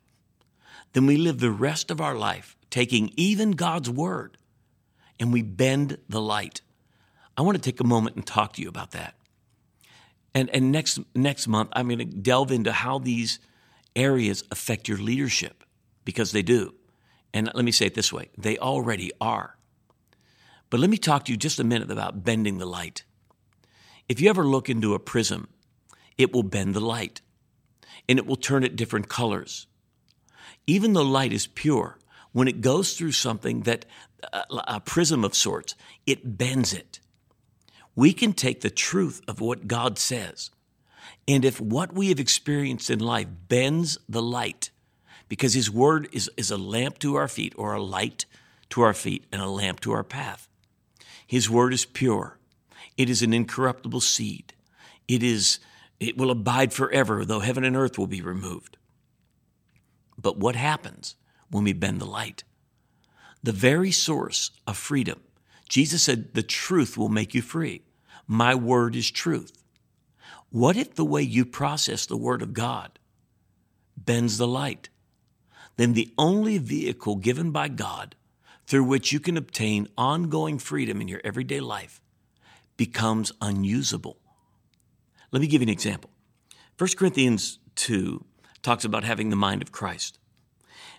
then 0.92 1.06
we 1.06 1.16
live 1.16 1.38
the 1.38 1.50
rest 1.50 1.90
of 1.90 2.00
our 2.00 2.14
life 2.14 2.56
taking 2.70 3.12
even 3.16 3.52
God's 3.52 3.90
word 3.90 4.37
and 5.18 5.32
we 5.32 5.42
bend 5.42 5.99
the 6.08 6.20
light. 6.20 6.62
I 7.37 7.42
want 7.42 7.56
to 7.56 7.62
take 7.62 7.80
a 7.80 7.84
moment 7.84 8.16
and 8.16 8.26
talk 8.26 8.54
to 8.54 8.62
you 8.62 8.68
about 8.68 8.90
that. 8.92 9.14
And, 10.34 10.49
and 10.50 10.72
next, 10.72 10.99
next 11.14 11.46
month, 11.46 11.70
I'm 11.72 11.87
going 11.88 11.99
to 11.99 12.04
delve 12.04 12.50
into 12.50 12.72
how 12.72 12.99
these 12.99 13.38
areas 13.94 14.44
affect 14.50 14.88
your 14.88 14.99
leadership 14.99 15.64
because 16.04 16.32
they 16.32 16.42
do. 16.42 16.75
And 17.34 17.50
let 17.54 17.64
me 17.64 17.72
say 17.72 17.87
it 17.87 17.94
this 17.94 18.12
way 18.12 18.30
they 18.37 18.58
already 18.58 19.11
are. 19.20 19.56
But 20.70 20.80
let 20.80 20.90
me 20.90 20.96
talk 20.96 21.26
to 21.26 21.32
you 21.32 21.37
just 21.37 21.61
a 21.61 21.64
minute 21.64 21.90
about 21.90 22.25
bending 22.25 22.58
the 22.58 22.66
light. 22.66 23.04
If 24.08 24.20
you 24.20 24.30
ever 24.30 24.44
look 24.44 24.68
into 24.68 24.94
a 24.94 24.99
prism, 24.99 25.49
it 26.16 26.32
will 26.32 26.42
bend 26.42 26.75
the 26.75 26.80
light 26.80 27.20
and 28.08 28.18
it 28.18 28.26
will 28.26 28.37
turn 28.37 28.64
it 28.64 28.76
different 28.76 29.08
colors. 29.08 29.66
Even 30.66 30.92
though 30.92 31.02
light 31.02 31.33
is 31.33 31.47
pure, 31.47 31.99
when 32.33 32.49
it 32.49 32.61
goes 32.61 32.97
through 32.97 33.12
something 33.12 33.62
that 33.62 33.85
uh, 34.33 34.42
a 34.50 34.81
prism 34.81 35.25
of 35.25 35.35
sorts, 35.35 35.75
it 36.07 36.38
bends 36.38 36.73
it. 36.73 37.00
We 37.95 38.12
can 38.12 38.33
take 38.33 38.61
the 38.61 38.71
truth 38.71 39.21
of 39.28 39.40
what 39.40 39.66
God 39.66 39.99
says, 39.99 40.50
and 41.28 41.45
if 41.45 41.61
what 41.61 41.92
we 41.92 42.09
have 42.09 42.21
experienced 42.21 42.90
in 42.90 42.99
life 42.99 43.28
bends 43.49 43.99
the 44.09 44.23
light, 44.23 44.71
because 45.28 45.54
His 45.54 45.71
Word 45.71 46.09
is, 46.12 46.31
is 46.37 46.50
a 46.50 46.57
lamp 46.57 46.99
to 47.00 47.16
our 47.16 47.28
feet, 47.28 47.54
or 47.57 47.75
a 47.75 47.83
light 47.83 48.25
to 48.71 48.83
our 48.83 48.95
feet, 48.95 49.25
and 49.31 49.42
a 49.42 49.49
lamp 49.49 49.81
to 49.81 49.92
our 49.92 50.04
path. 50.04 50.49
His 51.26 51.50
Word 51.50 51.75
is 51.75 51.85
pure. 51.85 52.38
It 52.97 53.11
is 53.11 53.23
an 53.23 53.33
incorruptible 53.33 54.00
seed. 54.00 54.54
It 55.09 55.23
is 55.23 55.59
it 56.00 56.16
will 56.16 56.31
abide 56.31 56.73
forever, 56.73 57.25
though 57.25 57.40
heaven 57.40 57.62
and 57.62 57.76
earth 57.76 57.97
will 57.97 58.09
be 58.09 58.21
removed. 58.21 58.76
But 60.23 60.38
what 60.38 60.57
happens 60.57 61.17
when 61.50 61.64
we 61.64 61.73
bend 61.73 62.00
the 62.00 62.07
light? 62.07 62.45
The 63.43 63.52
very 63.52 63.91
source 63.91 64.52
of 64.67 64.76
freedom. 64.76 65.21
Jesus 65.69 66.02
said, 66.02 66.33
The 66.35 66.43
truth 66.43 66.97
will 66.97 67.09
make 67.09 67.35
you 67.35 67.43
free. 67.43 67.83
My 68.26 68.55
word 68.55 68.95
is 68.95 69.11
truth. 69.11 69.52
What 70.50 70.76
if 70.76 70.95
the 70.95 71.05
way 71.05 71.23
you 71.23 71.45
process 71.45 72.07
the 72.07 72.17
word 72.17 72.41
of 72.41 72.52
God 72.52 72.99
bends 73.97 74.38
the 74.38 74.47
light? 74.47 74.91
Then 75.76 75.95
the 75.95 76.12
only 76.17 76.59
vehicle 76.59 77.17
given 77.17 77.50
by 77.50 77.69
God 77.69 78.14
through 78.67 78.85
which 78.85 79.12
you 79.12 79.19
can 79.19 79.37
obtain 79.37 79.88
ongoing 79.99 80.59
freedom 80.59 81.00
in 81.00 81.09
your 81.09 81.21
everyday 81.25 81.61
life 81.61 82.00
becomes 82.76 83.33
unusable. 83.41 84.19
Let 85.31 85.41
me 85.41 85.47
give 85.47 85.62
you 85.62 85.67
an 85.67 85.73
example. 85.73 86.11
1 86.79 86.91
Corinthians 86.97 87.59
2 87.76 88.25
talks 88.62 88.85
about 88.85 89.04
having 89.04 89.31
the 89.31 89.37
mind 89.37 89.62
of 89.62 89.73
Christ. 89.73 90.19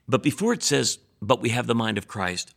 But 0.07 0.23
before 0.23 0.53
it 0.53 0.63
says, 0.63 0.99
but 1.21 1.41
we 1.41 1.49
have 1.49 1.67
the 1.67 1.75
mind 1.75 1.97
of 1.97 2.07
Christ, 2.07 2.53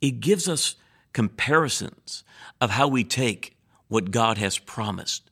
it 0.00 0.20
gives 0.20 0.48
us 0.48 0.76
comparisons 1.12 2.24
of 2.60 2.70
how 2.70 2.88
we 2.88 3.04
take 3.04 3.56
what 3.88 4.10
God 4.10 4.38
has 4.38 4.58
promised. 4.58 5.30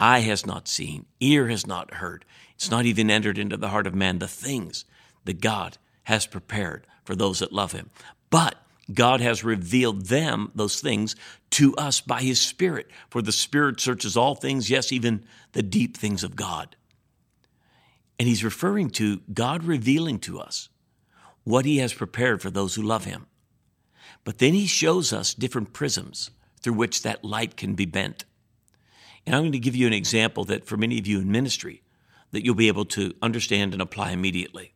Eye 0.00 0.20
has 0.20 0.46
not 0.46 0.68
seen, 0.68 1.06
ear 1.20 1.48
has 1.48 1.66
not 1.66 1.94
heard, 1.94 2.24
it's 2.54 2.70
not 2.70 2.84
even 2.84 3.10
entered 3.10 3.38
into 3.38 3.56
the 3.56 3.68
heart 3.68 3.86
of 3.86 3.94
man 3.94 4.18
the 4.18 4.28
things 4.28 4.84
that 5.24 5.40
God 5.40 5.78
has 6.04 6.26
prepared 6.26 6.86
for 7.04 7.14
those 7.14 7.38
that 7.38 7.52
love 7.52 7.72
him. 7.72 7.90
But 8.30 8.56
God 8.92 9.20
has 9.20 9.44
revealed 9.44 10.06
them, 10.06 10.50
those 10.54 10.80
things, 10.80 11.14
to 11.50 11.74
us 11.76 12.00
by 12.00 12.22
His 12.22 12.40
Spirit. 12.40 12.88
For 13.10 13.20
the 13.20 13.32
Spirit 13.32 13.80
searches 13.80 14.16
all 14.16 14.34
things, 14.34 14.70
yes, 14.70 14.92
even 14.92 15.24
the 15.52 15.62
deep 15.62 15.96
things 15.96 16.24
of 16.24 16.36
God. 16.36 16.74
And 18.18 18.28
He's 18.28 18.44
referring 18.44 18.90
to 18.90 19.20
God 19.32 19.64
revealing 19.64 20.18
to 20.20 20.40
us 20.40 20.68
what 21.44 21.64
He 21.64 21.78
has 21.78 21.92
prepared 21.92 22.42
for 22.42 22.50
those 22.50 22.74
who 22.74 22.82
love 22.82 23.04
Him. 23.04 23.26
But 24.24 24.38
then 24.38 24.54
He 24.54 24.66
shows 24.66 25.12
us 25.12 25.34
different 25.34 25.72
prisms 25.72 26.30
through 26.60 26.74
which 26.74 27.02
that 27.02 27.24
light 27.24 27.56
can 27.56 27.74
be 27.74 27.86
bent. 27.86 28.24
And 29.26 29.34
I'm 29.34 29.42
going 29.42 29.52
to 29.52 29.58
give 29.58 29.76
you 29.76 29.86
an 29.86 29.92
example 29.92 30.44
that 30.46 30.66
for 30.66 30.76
many 30.76 30.98
of 30.98 31.06
you 31.06 31.20
in 31.20 31.30
ministry, 31.30 31.82
that 32.32 32.44
you'll 32.44 32.54
be 32.54 32.68
able 32.68 32.84
to 32.86 33.14
understand 33.22 33.72
and 33.72 33.82
apply 33.82 34.10
immediately. 34.10 34.74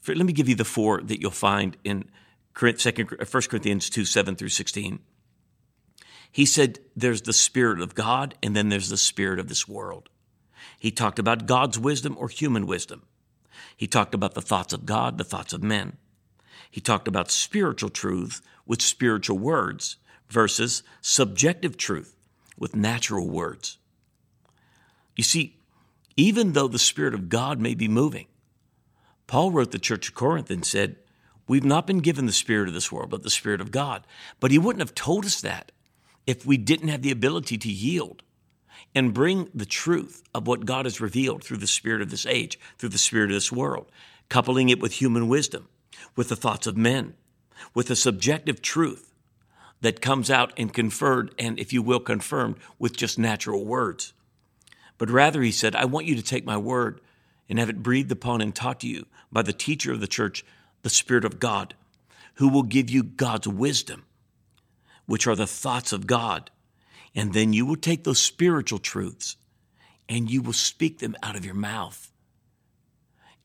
For, 0.00 0.14
let 0.14 0.26
me 0.26 0.32
give 0.32 0.48
you 0.48 0.54
the 0.54 0.64
four 0.64 1.00
that 1.02 1.20
you'll 1.20 1.30
find 1.30 1.76
in 1.84 2.04
1 2.58 2.74
uh, 2.86 3.40
Corinthians 3.48 3.90
2 3.90 4.04
7 4.04 4.36
through 4.36 4.48
16. 4.48 4.98
He 6.30 6.46
said 6.46 6.80
there's 6.96 7.22
the 7.22 7.32
Spirit 7.32 7.80
of 7.80 7.94
God, 7.94 8.34
and 8.42 8.56
then 8.56 8.68
there's 8.68 8.88
the 8.88 8.96
Spirit 8.96 9.38
of 9.38 9.48
this 9.48 9.68
world. 9.68 10.08
He 10.78 10.90
talked 10.90 11.18
about 11.18 11.46
God's 11.46 11.78
wisdom 11.78 12.16
or 12.18 12.28
human 12.28 12.66
wisdom. 12.66 13.02
He 13.76 13.86
talked 13.86 14.14
about 14.14 14.34
the 14.34 14.42
thoughts 14.42 14.72
of 14.72 14.86
God, 14.86 15.18
the 15.18 15.24
thoughts 15.24 15.52
of 15.52 15.62
men. 15.62 15.96
He 16.70 16.80
talked 16.80 17.08
about 17.08 17.30
spiritual 17.30 17.90
truth 17.90 18.40
with 18.66 18.82
spiritual 18.82 19.38
words 19.38 19.96
versus 20.28 20.82
subjective 21.00 21.76
truth 21.76 22.16
with 22.58 22.74
natural 22.74 23.28
words. 23.28 23.78
You 25.16 25.24
see, 25.24 25.56
even 26.16 26.52
though 26.52 26.68
the 26.68 26.78
Spirit 26.78 27.14
of 27.14 27.28
God 27.28 27.60
may 27.60 27.74
be 27.74 27.88
moving, 27.88 28.26
Paul 29.26 29.50
wrote 29.50 29.70
the 29.70 29.78
church 29.78 30.08
of 30.08 30.14
Corinth 30.14 30.50
and 30.50 30.64
said, 30.64 30.96
We've 31.46 31.64
not 31.64 31.86
been 31.86 31.98
given 31.98 32.26
the 32.26 32.32
spirit 32.32 32.68
of 32.68 32.74
this 32.74 32.90
world, 32.90 33.10
but 33.10 33.22
the 33.22 33.30
spirit 33.30 33.60
of 33.60 33.70
God. 33.70 34.06
But 34.40 34.50
he 34.50 34.58
wouldn't 34.58 34.80
have 34.80 34.94
told 34.94 35.26
us 35.26 35.40
that 35.42 35.72
if 36.26 36.46
we 36.46 36.56
didn't 36.56 36.88
have 36.88 37.02
the 37.02 37.10
ability 37.10 37.58
to 37.58 37.68
yield 37.70 38.22
and 38.94 39.14
bring 39.14 39.48
the 39.54 39.66
truth 39.66 40.22
of 40.34 40.46
what 40.46 40.66
God 40.66 40.86
has 40.86 41.00
revealed 41.00 41.42
through 41.42 41.58
the 41.58 41.66
spirit 41.66 42.02
of 42.02 42.10
this 42.10 42.26
age, 42.26 42.58
through 42.78 42.90
the 42.90 42.98
spirit 42.98 43.30
of 43.30 43.36
this 43.36 43.52
world, 43.52 43.90
coupling 44.28 44.68
it 44.68 44.80
with 44.80 44.94
human 44.94 45.28
wisdom, 45.28 45.68
with 46.16 46.28
the 46.28 46.36
thoughts 46.36 46.66
of 46.66 46.76
men, 46.76 47.14
with 47.74 47.90
a 47.90 47.96
subjective 47.96 48.62
truth 48.62 49.12
that 49.80 50.00
comes 50.00 50.30
out 50.30 50.52
and 50.56 50.72
conferred 50.72 51.34
and, 51.38 51.58
if 51.58 51.72
you 51.72 51.82
will, 51.82 52.00
confirmed 52.00 52.56
with 52.78 52.96
just 52.96 53.18
natural 53.18 53.64
words. 53.64 54.12
But 54.96 55.10
rather, 55.10 55.42
he 55.42 55.52
said, 55.52 55.74
I 55.76 55.84
want 55.84 56.06
you 56.06 56.14
to 56.14 56.22
take 56.22 56.44
my 56.44 56.56
word 56.56 57.00
and 57.48 57.58
have 57.58 57.68
it 57.68 57.82
breathed 57.82 58.12
upon 58.12 58.40
and 58.40 58.54
taught 58.54 58.80
to 58.80 58.88
you 58.88 59.06
by 59.30 59.42
the 59.42 59.52
teacher 59.52 59.92
of 59.92 60.00
the 60.00 60.06
church 60.06 60.44
the 60.82 60.90
Spirit 60.90 61.24
of 61.24 61.40
God, 61.40 61.74
who 62.34 62.48
will 62.48 62.62
give 62.62 62.88
you 62.88 63.02
God's 63.02 63.48
wisdom, 63.48 64.04
which 65.06 65.26
are 65.26 65.36
the 65.36 65.46
thoughts 65.46 65.92
of 65.92 66.06
God. 66.06 66.50
And 67.14 67.32
then 67.32 67.52
you 67.52 67.64
will 67.64 67.76
take 67.76 68.04
those 68.04 68.20
spiritual 68.20 68.78
truths 68.78 69.36
and 70.08 70.30
you 70.30 70.42
will 70.42 70.52
speak 70.52 70.98
them 70.98 71.16
out 71.22 71.36
of 71.36 71.44
your 71.44 71.54
mouth. 71.54 72.10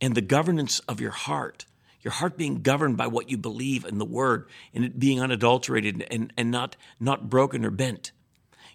And 0.01 0.15
the 0.15 0.21
governance 0.21 0.79
of 0.79 0.99
your 0.99 1.11
heart, 1.11 1.65
your 2.01 2.13
heart 2.13 2.37
being 2.37 2.61
governed 2.61 2.97
by 2.97 3.07
what 3.07 3.29
you 3.29 3.37
believe 3.37 3.85
in 3.85 3.97
the 3.97 4.05
word 4.05 4.47
and 4.73 4.83
it 4.85 4.99
being 4.99 5.21
unadulterated 5.21 6.05
and, 6.09 6.33
and 6.37 6.51
not, 6.51 6.75
not 6.99 7.29
broken 7.29 7.65
or 7.65 7.71
bent, 7.71 8.11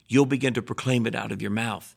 you'll 0.06 0.26
begin 0.26 0.54
to 0.54 0.62
proclaim 0.62 1.06
it 1.06 1.14
out 1.14 1.32
of 1.32 1.42
your 1.42 1.50
mouth. 1.50 1.96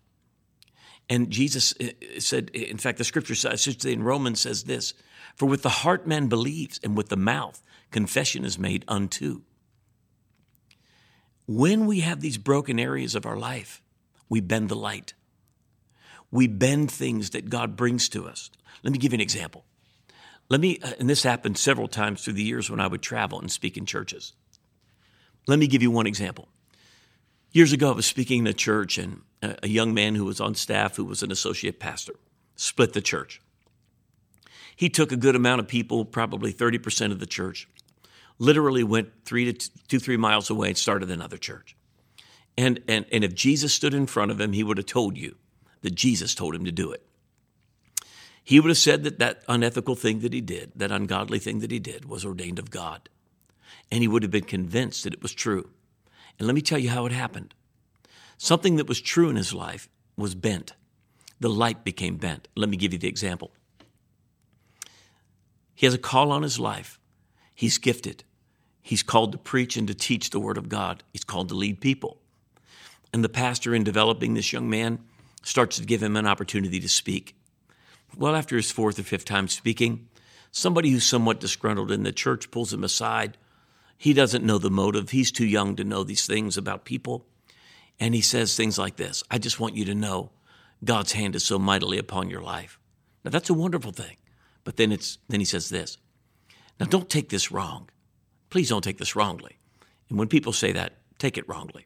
And 1.10 1.30
Jesus 1.30 1.74
uh, 1.80 2.20
said, 2.20 2.50
in 2.50 2.78
fact, 2.78 2.98
the 2.98 3.04
scripture 3.04 3.36
says, 3.36 3.86
in 3.86 4.04
Romans 4.04 4.42
says 4.42 4.64
this 4.64 4.94
For 5.36 5.46
with 5.46 5.62
the 5.62 5.70
heart 5.70 6.08
man 6.08 6.28
believes, 6.28 6.80
and 6.84 6.98
with 6.98 7.10
the 7.10 7.18
mouth 7.18 7.62
confession 7.92 8.44
is 8.44 8.60
made 8.60 8.84
unto. 8.88 9.42
When 11.48 11.86
we 11.86 12.02
have 12.02 12.20
these 12.20 12.38
broken 12.38 12.80
areas 12.80 13.16
of 13.16 13.26
our 13.26 13.38
life, 13.38 13.82
we 14.30 14.42
bend 14.42 14.70
the 14.70 14.76
light. 14.76 15.14
We 16.30 16.48
bend 16.48 16.92
things 16.92 17.30
that 17.32 17.50
God 17.50 17.76
brings 17.76 18.10
to 18.10 18.28
us. 18.28 18.52
Let 18.84 18.92
me 18.92 19.00
give 19.00 19.14
you 19.14 19.18
an 19.18 19.22
example. 19.22 19.64
Let 20.50 20.60
me, 20.60 20.80
uh, 20.84 20.94
and 21.00 21.10
this 21.10 21.24
happened 21.24 21.58
several 21.58 21.88
times 21.88 22.24
through 22.24 22.34
the 22.34 22.44
years 22.44 22.70
when 22.70 22.80
I 22.80 22.88
would 22.88 23.02
travel 23.02 23.40
and 23.40 23.52
speak 23.52 23.78
in 23.78 23.86
churches. 23.86 24.34
Let 25.48 25.58
me 25.58 25.68
give 25.68 25.82
you 25.82 25.90
one 25.90 26.08
example. 26.08 26.50
Years 27.52 27.72
ago, 27.72 27.92
I 27.92 27.96
was 27.96 28.06
speaking 28.06 28.40
in 28.40 28.48
a 28.48 28.54
church, 28.54 28.98
and 28.98 29.22
a 29.42 29.68
young 29.68 29.94
man 29.94 30.16
who 30.16 30.26
was 30.26 30.42
on 30.42 30.56
staff, 30.56 30.96
who 30.96 31.06
was 31.06 31.24
an 31.24 31.32
associate 31.32 31.80
pastor, 31.80 32.14
split 32.56 32.94
the 32.94 33.02
church. 33.02 33.42
He 34.76 34.90
took 34.90 35.12
a 35.12 35.18
good 35.18 35.36
amount 35.36 35.62
of 35.62 35.68
people, 35.68 36.06
probably 36.06 36.54
30% 36.54 37.12
of 37.12 37.20
the 37.20 37.26
church, 37.26 37.68
literally 38.40 38.84
went 38.84 39.10
three 39.26 39.52
to 39.52 39.72
two, 39.88 40.00
three 40.00 40.18
miles 40.18 40.50
away 40.50 40.70
and 40.70 40.78
started 40.78 41.10
another 41.10 41.38
church. 41.38 41.76
And, 42.58 42.82
and, 42.88 43.06
and 43.12 43.24
if 43.24 43.36
Jesus 43.36 43.74
stood 43.74 43.94
in 43.94 44.08
front 44.08 44.32
of 44.32 44.42
him, 44.42 44.54
he 44.54 44.64
would 44.64 44.78
have 44.78 44.88
told 44.88 45.18
you 45.18 45.36
that 45.82 45.96
Jesus 45.96 46.34
told 46.34 46.56
him 46.56 46.66
to 46.66 46.72
do 46.72 46.92
it. 46.92 47.04
He 48.44 48.60
would 48.60 48.70
have 48.70 48.78
said 48.78 49.04
that 49.04 49.20
that 49.20 49.44
unethical 49.48 49.96
thing 49.96 50.22
that 50.22 50.34
he 50.34 50.42
did, 50.42 50.72
that 50.76 50.92
ungodly 50.92 51.38
thing 51.38 51.60
that 51.60 51.72
he 51.72 51.80
did, 51.80 52.06
was 52.06 52.26
ordained 52.26 52.60
of 52.60 52.72
God. 52.72 53.10
And 53.92 54.02
he 54.02 54.08
would 54.08 54.24
have 54.24 54.32
been 54.32 54.46
convinced 54.46 55.04
that 55.04 55.14
it 55.14 55.22
was 55.22 55.34
true. 55.34 55.70
And 56.40 56.48
let 56.48 56.56
me 56.56 56.62
tell 56.62 56.80
you 56.80 56.90
how 56.90 57.06
it 57.06 57.12
happened. 57.12 57.54
Something 58.38 58.78
that 58.78 58.88
was 58.88 59.02
true 59.02 59.30
in 59.30 59.36
his 59.36 59.54
life 59.54 59.90
was 60.16 60.34
bent. 60.34 60.74
The 61.40 61.50
light 61.50 61.84
became 61.84 62.18
bent. 62.18 62.48
Let 62.56 62.70
me 62.70 62.78
give 62.78 62.94
you 62.94 63.00
the 63.00 63.08
example. 63.08 63.52
He 65.76 65.86
has 65.86 65.94
a 65.94 66.00
call 66.00 66.32
on 66.32 66.42
his 66.42 66.60
life. 66.60 66.97
He's 67.58 67.80
gifted. 67.80 68.24
He's 68.84 69.02
called 69.02 69.32
to 69.32 69.40
preach 69.40 69.78
and 69.78 69.88
to 69.88 69.96
teach 69.96 70.30
the 70.30 70.40
Word 70.40 70.60
of 70.60 70.70
God. 70.70 71.04
He's 71.12 71.24
called 71.24 71.50
to 71.50 71.56
lead 71.56 71.82
people. 71.82 72.20
And 73.12 73.24
the 73.24 73.30
pastor, 73.30 73.74
in 73.74 73.84
developing 73.84 74.36
this 74.36 74.54
young 74.54 74.70
man, 74.70 75.00
starts 75.42 75.78
to 75.78 75.86
give 75.86 76.04
him 76.04 76.16
an 76.16 76.28
opportunity 76.28 76.80
to 76.80 76.88
speak. 76.88 77.36
Well, 78.16 78.36
after 78.36 78.56
his 78.56 78.70
fourth 78.70 79.00
or 79.00 79.04
fifth 79.04 79.26
time 79.26 79.48
speaking, 79.48 80.08
somebody 80.52 80.92
who's 80.92 81.04
somewhat 81.04 81.40
disgruntled 81.40 81.90
in 81.90 82.04
the 82.04 82.12
church 82.12 82.52
pulls 82.52 82.72
him 82.72 82.84
aside. 82.84 83.40
He 83.98 84.14
doesn't 84.14 84.46
know 84.46 84.60
the 84.60 84.70
motive. 84.70 85.10
He's 85.10 85.32
too 85.32 85.48
young 85.48 85.76
to 85.78 85.84
know 85.84 86.04
these 86.04 86.28
things 86.28 86.58
about 86.58 86.86
people. 86.86 87.26
And 88.00 88.14
he 88.14 88.22
says 88.22 88.56
things 88.56 88.78
like 88.78 88.98
this 88.98 89.24
I 89.32 89.40
just 89.40 89.60
want 89.60 89.76
you 89.76 89.86
to 89.86 89.96
know 89.96 90.30
God's 90.84 91.14
hand 91.14 91.36
is 91.36 91.44
so 91.44 91.58
mightily 91.58 91.98
upon 91.98 92.30
your 92.30 92.42
life. 92.42 92.78
Now, 93.26 93.32
that's 93.32 93.50
a 93.50 93.56
wonderful 93.56 93.94
thing. 93.94 94.18
But 94.64 94.78
then 94.78 94.92
it's 94.92 95.18
then 95.28 95.40
he 95.40 95.46
says 95.46 95.70
this. 95.70 95.98
Now 96.80 96.86
don't 96.86 97.10
take 97.10 97.30
this 97.30 97.52
wrong. 97.52 97.90
Please 98.50 98.70
don't 98.70 98.84
take 98.84 98.98
this 98.98 99.16
wrongly. 99.16 99.58
And 100.10 100.18
when 100.18 100.28
people 100.28 100.54
say 100.54 100.72
that, 100.72 100.94
take 101.18 101.38
it 101.38 101.48
wrongly. 101.48 101.86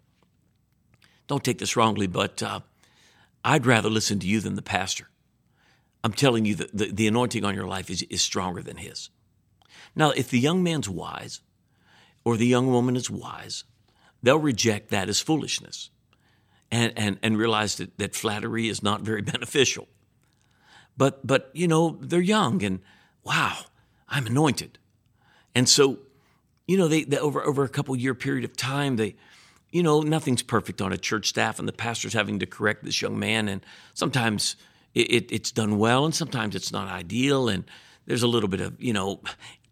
Don't 1.28 1.44
take 1.44 1.60
this 1.60 1.76
wrongly, 1.76 2.08
but 2.08 2.44
uh, 2.44 2.60
I'd 3.44 3.66
rather 3.66 3.90
listen 3.90 4.20
to 4.20 4.28
you 4.28 4.42
than 4.42 4.56
the 4.56 4.62
pastor. 4.62 5.08
I'm 6.04 6.14
telling 6.14 6.46
you 6.46 6.56
that 6.56 6.76
the, 6.76 6.92
the 6.92 7.08
anointing 7.08 7.46
on 7.46 7.56
your 7.56 7.68
life 7.68 7.90
is, 7.90 8.04
is 8.04 8.22
stronger 8.22 8.62
than 8.62 8.78
his. 8.78 9.10
Now, 9.96 10.12
if 10.12 10.30
the 10.30 10.40
young 10.40 10.64
man's 10.64 10.90
wise 10.90 11.42
or 12.24 12.38
the 12.38 12.48
young 12.48 12.68
woman 12.68 12.96
is 12.96 13.10
wise, 13.10 13.64
they'll 14.22 14.40
reject 14.40 14.90
that 14.90 15.10
as 15.10 15.20
foolishness 15.20 15.90
and, 16.72 16.94
and, 16.96 17.20
and 17.22 17.38
realize 17.38 17.76
that, 17.76 17.98
that 17.98 18.16
flattery 18.16 18.68
is 18.68 18.82
not 18.82 19.02
very 19.02 19.22
beneficial. 19.34 19.88
But 20.98 21.26
but 21.26 21.50
you 21.54 21.68
know 21.68 21.98
they're 22.02 22.20
young 22.20 22.64
and 22.64 22.80
wow, 23.24 23.58
I'm 24.08 24.28
anointed, 24.28 24.78
and 25.56 25.68
so 25.68 25.98
you 26.68 26.78
know 26.78 26.88
they, 26.88 27.04
they 27.04 27.18
over 27.18 27.44
over 27.44 27.64
a 27.64 27.70
couple 27.70 27.96
year 27.96 28.14
period 28.16 28.44
of 28.44 28.56
time 28.56 28.96
they 28.96 29.16
you 29.72 29.84
know 29.84 30.02
nothing's 30.02 30.44
perfect 30.44 30.82
on 30.82 30.92
a 30.92 30.98
church 30.98 31.28
staff 31.28 31.60
and 31.60 31.68
the 31.68 31.74
pastor's 31.74 32.14
having 32.14 32.40
to 32.40 32.46
correct 32.46 32.84
this 32.84 33.02
young 33.02 33.18
man 33.18 33.48
and 33.48 33.66
sometimes 33.94 34.56
it, 34.94 35.12
it, 35.12 35.32
it's 35.32 35.52
done 35.52 35.78
well 35.78 36.06
and 36.06 36.14
sometimes 36.16 36.56
it's 36.56 36.72
not 36.72 36.88
ideal 36.88 37.48
and 37.48 37.64
there's 38.06 38.24
a 38.24 38.28
little 38.28 38.50
bit 38.50 38.62
of 38.62 38.82
you 38.82 38.94
know 38.94 39.20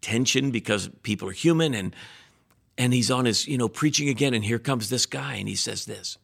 tension 0.00 0.50
because 0.50 0.88
people 1.02 1.28
are 1.28 1.32
human 1.32 1.74
and 1.74 1.94
and 2.78 2.92
he's 2.92 3.10
on 3.10 3.24
his 3.24 3.46
you 3.46 3.58
know 3.58 3.68
preaching 3.68 4.08
again 4.08 4.34
and 4.34 4.44
here 4.44 4.58
comes 4.58 4.88
this 4.88 5.06
guy 5.06 5.34
and 5.34 5.48
he 5.48 5.56
says 5.56 5.84
this 5.84 6.18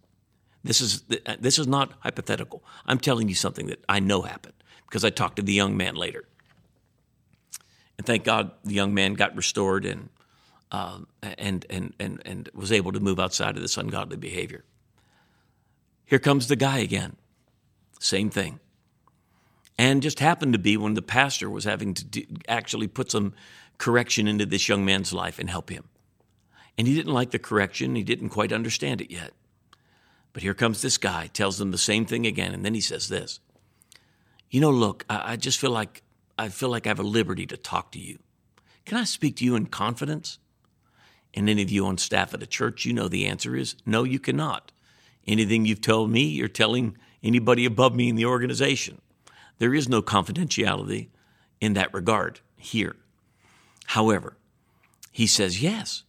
this 0.64 0.80
is 0.80 1.04
uh, 1.26 1.36
this 1.38 1.58
is 1.58 1.66
not 1.66 1.92
hypothetical 2.00 2.64
i'm 2.86 2.98
telling 2.98 3.28
you 3.28 3.34
something 3.34 3.66
that 3.66 3.84
i 3.88 4.00
know 4.00 4.22
happened 4.22 4.54
because 4.86 5.04
I 5.04 5.10
talked 5.10 5.36
to 5.36 5.42
the 5.42 5.52
young 5.52 5.76
man 5.76 5.94
later. 5.94 6.24
And 7.98 8.06
thank 8.06 8.24
God 8.24 8.50
the 8.64 8.74
young 8.74 8.94
man 8.94 9.14
got 9.14 9.34
restored 9.36 9.84
and, 9.84 10.08
uh, 10.70 11.00
and, 11.22 11.64
and, 11.70 11.94
and, 11.98 12.22
and 12.24 12.50
was 12.54 12.72
able 12.72 12.92
to 12.92 13.00
move 13.00 13.18
outside 13.18 13.56
of 13.56 13.62
this 13.62 13.76
ungodly 13.76 14.16
behavior. 14.16 14.64
Here 16.04 16.18
comes 16.18 16.48
the 16.48 16.56
guy 16.56 16.78
again. 16.78 17.16
Same 17.98 18.30
thing. 18.30 18.60
And 19.78 20.02
just 20.02 20.20
happened 20.20 20.52
to 20.52 20.58
be 20.58 20.76
when 20.76 20.94
the 20.94 21.02
pastor 21.02 21.50
was 21.50 21.64
having 21.64 21.94
to 21.94 22.04
do, 22.04 22.24
actually 22.48 22.86
put 22.86 23.10
some 23.10 23.34
correction 23.78 24.26
into 24.26 24.46
this 24.46 24.68
young 24.68 24.84
man's 24.84 25.12
life 25.12 25.38
and 25.38 25.50
help 25.50 25.70
him. 25.70 25.84
And 26.78 26.86
he 26.86 26.94
didn't 26.94 27.12
like 27.12 27.30
the 27.30 27.38
correction, 27.38 27.94
he 27.94 28.02
didn't 28.02 28.30
quite 28.30 28.52
understand 28.52 29.00
it 29.00 29.10
yet. 29.10 29.32
But 30.32 30.42
here 30.42 30.54
comes 30.54 30.82
this 30.82 30.98
guy, 30.98 31.28
tells 31.28 31.58
them 31.58 31.70
the 31.70 31.78
same 31.78 32.04
thing 32.04 32.26
again, 32.26 32.52
and 32.52 32.64
then 32.64 32.74
he 32.74 32.80
says 32.80 33.08
this 33.08 33.40
you 34.50 34.60
know, 34.60 34.70
look, 34.70 35.04
I, 35.10 35.32
I 35.32 35.36
just 35.36 35.58
feel 35.58 35.70
like 35.70 36.02
I 36.38 36.48
feel 36.48 36.68
like 36.68 36.86
I 36.86 36.90
have 36.90 36.98
a 36.98 37.04
liberty 37.04 37.46
to 37.46 37.56
talk 37.56 37.92
to 37.92 37.98
you. 37.98 38.18
Can 38.84 38.98
I 38.98 39.04
speak 39.04 39.36
to 39.36 39.44
you 39.44 39.56
in 39.56 39.66
confidence? 39.66 40.38
And 41.34 41.48
any 41.48 41.62
of 41.62 41.70
you 41.70 41.86
on 41.86 41.98
staff 41.98 42.32
at 42.34 42.42
a 42.42 42.46
church, 42.46 42.84
you 42.84 42.92
know 42.92 43.08
the 43.08 43.26
answer 43.26 43.56
is 43.56 43.76
no, 43.84 44.04
you 44.04 44.18
cannot. 44.18 44.72
Anything 45.26 45.64
you've 45.64 45.80
told 45.80 46.10
me, 46.10 46.22
you're 46.22 46.48
telling 46.48 46.96
anybody 47.22 47.64
above 47.64 47.94
me 47.94 48.08
in 48.08 48.16
the 48.16 48.26
organization. 48.26 49.00
There 49.58 49.74
is 49.74 49.88
no 49.88 50.02
confidentiality 50.02 51.08
in 51.60 51.74
that 51.74 51.92
regard 51.92 52.40
here. 52.56 52.96
However, 53.86 54.36
he 55.10 55.26
says 55.26 55.62
yes. 55.62 56.04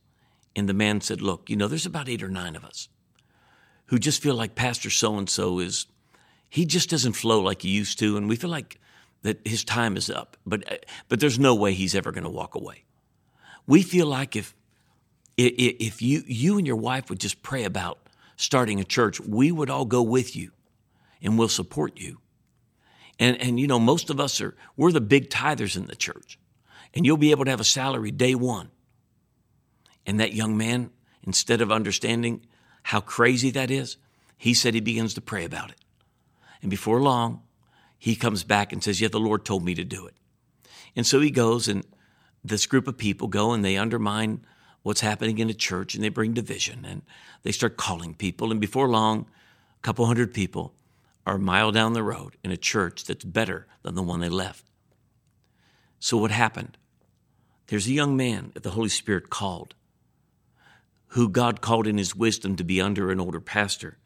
And 0.56 0.68
the 0.68 0.74
man 0.74 1.02
said, 1.02 1.22
Look, 1.22 1.50
you 1.50 1.56
know, 1.56 1.68
there's 1.68 1.86
about 1.86 2.10
eight 2.10 2.24
or 2.24 2.30
nine 2.30 2.56
of 2.56 2.66
us 2.66 2.90
who 3.88 4.00
just 4.00 4.22
feel 4.22 4.36
like 4.36 4.56
Pastor 4.56 4.90
so 4.90 5.18
and 5.18 5.30
so 5.30 5.60
is 5.60 5.88
he 6.50 6.66
just 6.66 6.90
doesn't 6.90 7.13
flow 7.13 7.42
like 7.42 7.62
he 7.62 7.70
used 7.70 8.00
to, 8.00 8.18
and 8.18 8.30
we 8.30 8.36
feel 8.36 8.50
like 8.50 8.80
that 9.23 9.45
his 9.45 9.63
time 9.63 9.97
is 9.97 10.10
up. 10.10 10.38
But 10.45 10.86
but 11.10 11.19
there's 11.19 11.39
no 11.39 11.56
way 11.56 11.73
he's 11.73 11.95
ever 11.95 12.12
going 12.12 12.23
to 12.23 12.30
walk 12.30 12.56
away. 12.56 12.84
We 13.65 13.82
feel 13.82 14.08
like 14.08 14.36
if 14.36 14.56
if 15.38 16.01
you 16.01 16.23
you 16.25 16.58
and 16.58 16.65
your 16.65 16.75
wife 16.75 17.10
would 17.10 17.19
just 17.19 17.41
pray 17.41 17.63
about 17.63 17.99
starting 18.36 18.80
a 18.80 18.84
church, 18.84 19.19
we 19.19 19.51
would 19.51 19.69
all 19.69 19.86
go 19.86 20.01
with 20.01 20.36
you, 20.36 20.51
and 21.21 21.38
we'll 21.38 21.49
support 21.49 21.99
you. 21.99 22.19
And 23.19 23.39
and 23.41 23.60
you 23.60 23.67
know 23.67 23.80
most 23.80 24.10
of 24.10 24.19
us 24.19 24.39
are 24.41 24.56
we're 24.75 24.91
the 24.91 25.01
big 25.01 25.30
tithers 25.30 25.75
in 25.75 25.88
the 25.88 25.95
church, 25.95 26.39
and 26.93 27.06
you'll 27.06 27.17
be 27.17 27.32
able 27.32 27.45
to 27.45 27.51
have 27.51 27.60
a 27.60 27.65
salary 27.65 28.12
day 28.12 28.36
one. 28.36 28.69
And 30.06 30.19
that 30.21 30.34
young 30.34 30.56
man, 30.56 30.91
instead 31.23 31.60
of 31.60 31.69
understanding 31.69 32.45
how 32.84 33.01
crazy 33.01 33.51
that 33.51 33.69
is, 33.69 33.97
he 34.38 34.53
said 34.53 34.73
he 34.73 34.80
begins 34.80 35.13
to 35.15 35.21
pray 35.21 35.43
about 35.43 35.69
it. 35.71 35.77
And 36.62 36.71
before 36.71 37.01
long, 37.01 37.41
he 37.98 38.16
comes 38.16 38.44
back 38.44 38.72
and 38.72 38.84
says, 38.84 39.02
Yeah, 39.02 39.08
the 39.08 39.20
Lord 39.20 39.46
told 39.46 39.64
me 39.64 39.74
to 39.76 39.84
do 39.84 40.08
it. 40.08 40.14
And 40.96 41.06
so 41.06 41.20
he 41.20 41.32
goes, 41.32 41.68
and 41.68 41.86
this 42.44 42.66
group 42.66 42.88
of 42.88 42.98
people 42.98 43.28
go 43.28 43.54
and 43.54 43.64
they 43.64 43.78
undermine 43.78 44.46
what's 44.84 45.02
happening 45.02 45.38
in 45.40 45.50
a 45.50 45.54
church 45.54 45.96
and 45.96 46.04
they 46.04 46.10
bring 46.10 46.34
division 46.34 46.86
and 46.86 47.02
they 47.44 47.52
start 47.52 47.78
calling 47.78 48.14
people. 48.14 48.52
And 48.52 48.62
before 48.62 48.88
long, 48.88 49.28
a 49.78 49.82
couple 49.82 50.06
hundred 50.06 50.34
people 50.34 50.74
are 51.26 51.36
a 51.36 51.40
mile 51.40 51.72
down 51.72 51.94
the 51.94 52.04
road 52.04 52.38
in 52.44 52.52
a 52.52 52.58
church 52.58 53.04
that's 53.04 53.26
better 53.26 53.68
than 53.84 53.96
the 53.96 54.04
one 54.04 54.22
they 54.22 54.30
left. 54.30 54.64
So 56.00 56.18
what 56.18 56.32
happened? 56.32 56.78
There's 57.68 57.88
a 57.88 57.92
young 57.92 58.16
man 58.16 58.52
that 58.54 58.64
the 58.64 58.72
Holy 58.72 58.90
Spirit 58.90 59.30
called, 59.30 59.76
who 61.08 61.28
God 61.28 61.60
called 61.60 61.86
in 61.86 61.98
his 61.98 62.16
wisdom 62.16 62.56
to 62.56 62.64
be 62.64 62.80
under 62.80 63.12
an 63.12 63.20
older 63.20 63.42
pastor 63.42 63.98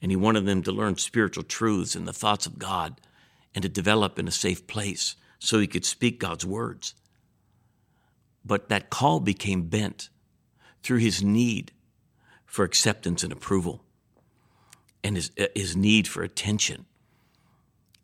and 0.00 0.12
he 0.12 0.16
wanted 0.16 0.44
them 0.44 0.62
to 0.62 0.70
learn 0.70 0.96
spiritual 0.98 1.44
truths 1.44 1.94
and 1.94 2.06
the 2.06 2.12
thoughts 2.12 2.44
of 2.44 2.58
God 2.58 3.00
and 3.54 3.62
to 3.62 3.68
develop 3.68 4.18
in 4.18 4.28
a 4.28 4.32
safe 4.32 4.66
place 4.66 5.16
so 5.38 5.58
he 5.58 5.66
could 5.66 5.84
speak 5.84 6.18
God's 6.18 6.44
words. 6.44 6.94
But 8.44 8.68
that 8.68 8.90
call 8.90 9.20
became 9.20 9.68
bent 9.68 10.08
through 10.82 10.98
his 10.98 11.22
need 11.22 11.72
for 12.44 12.64
acceptance 12.64 13.22
and 13.22 13.32
approval 13.32 13.84
and 15.02 15.16
his, 15.16 15.30
uh, 15.38 15.46
his 15.54 15.76
need 15.76 16.08
for 16.08 16.22
attention. 16.22 16.86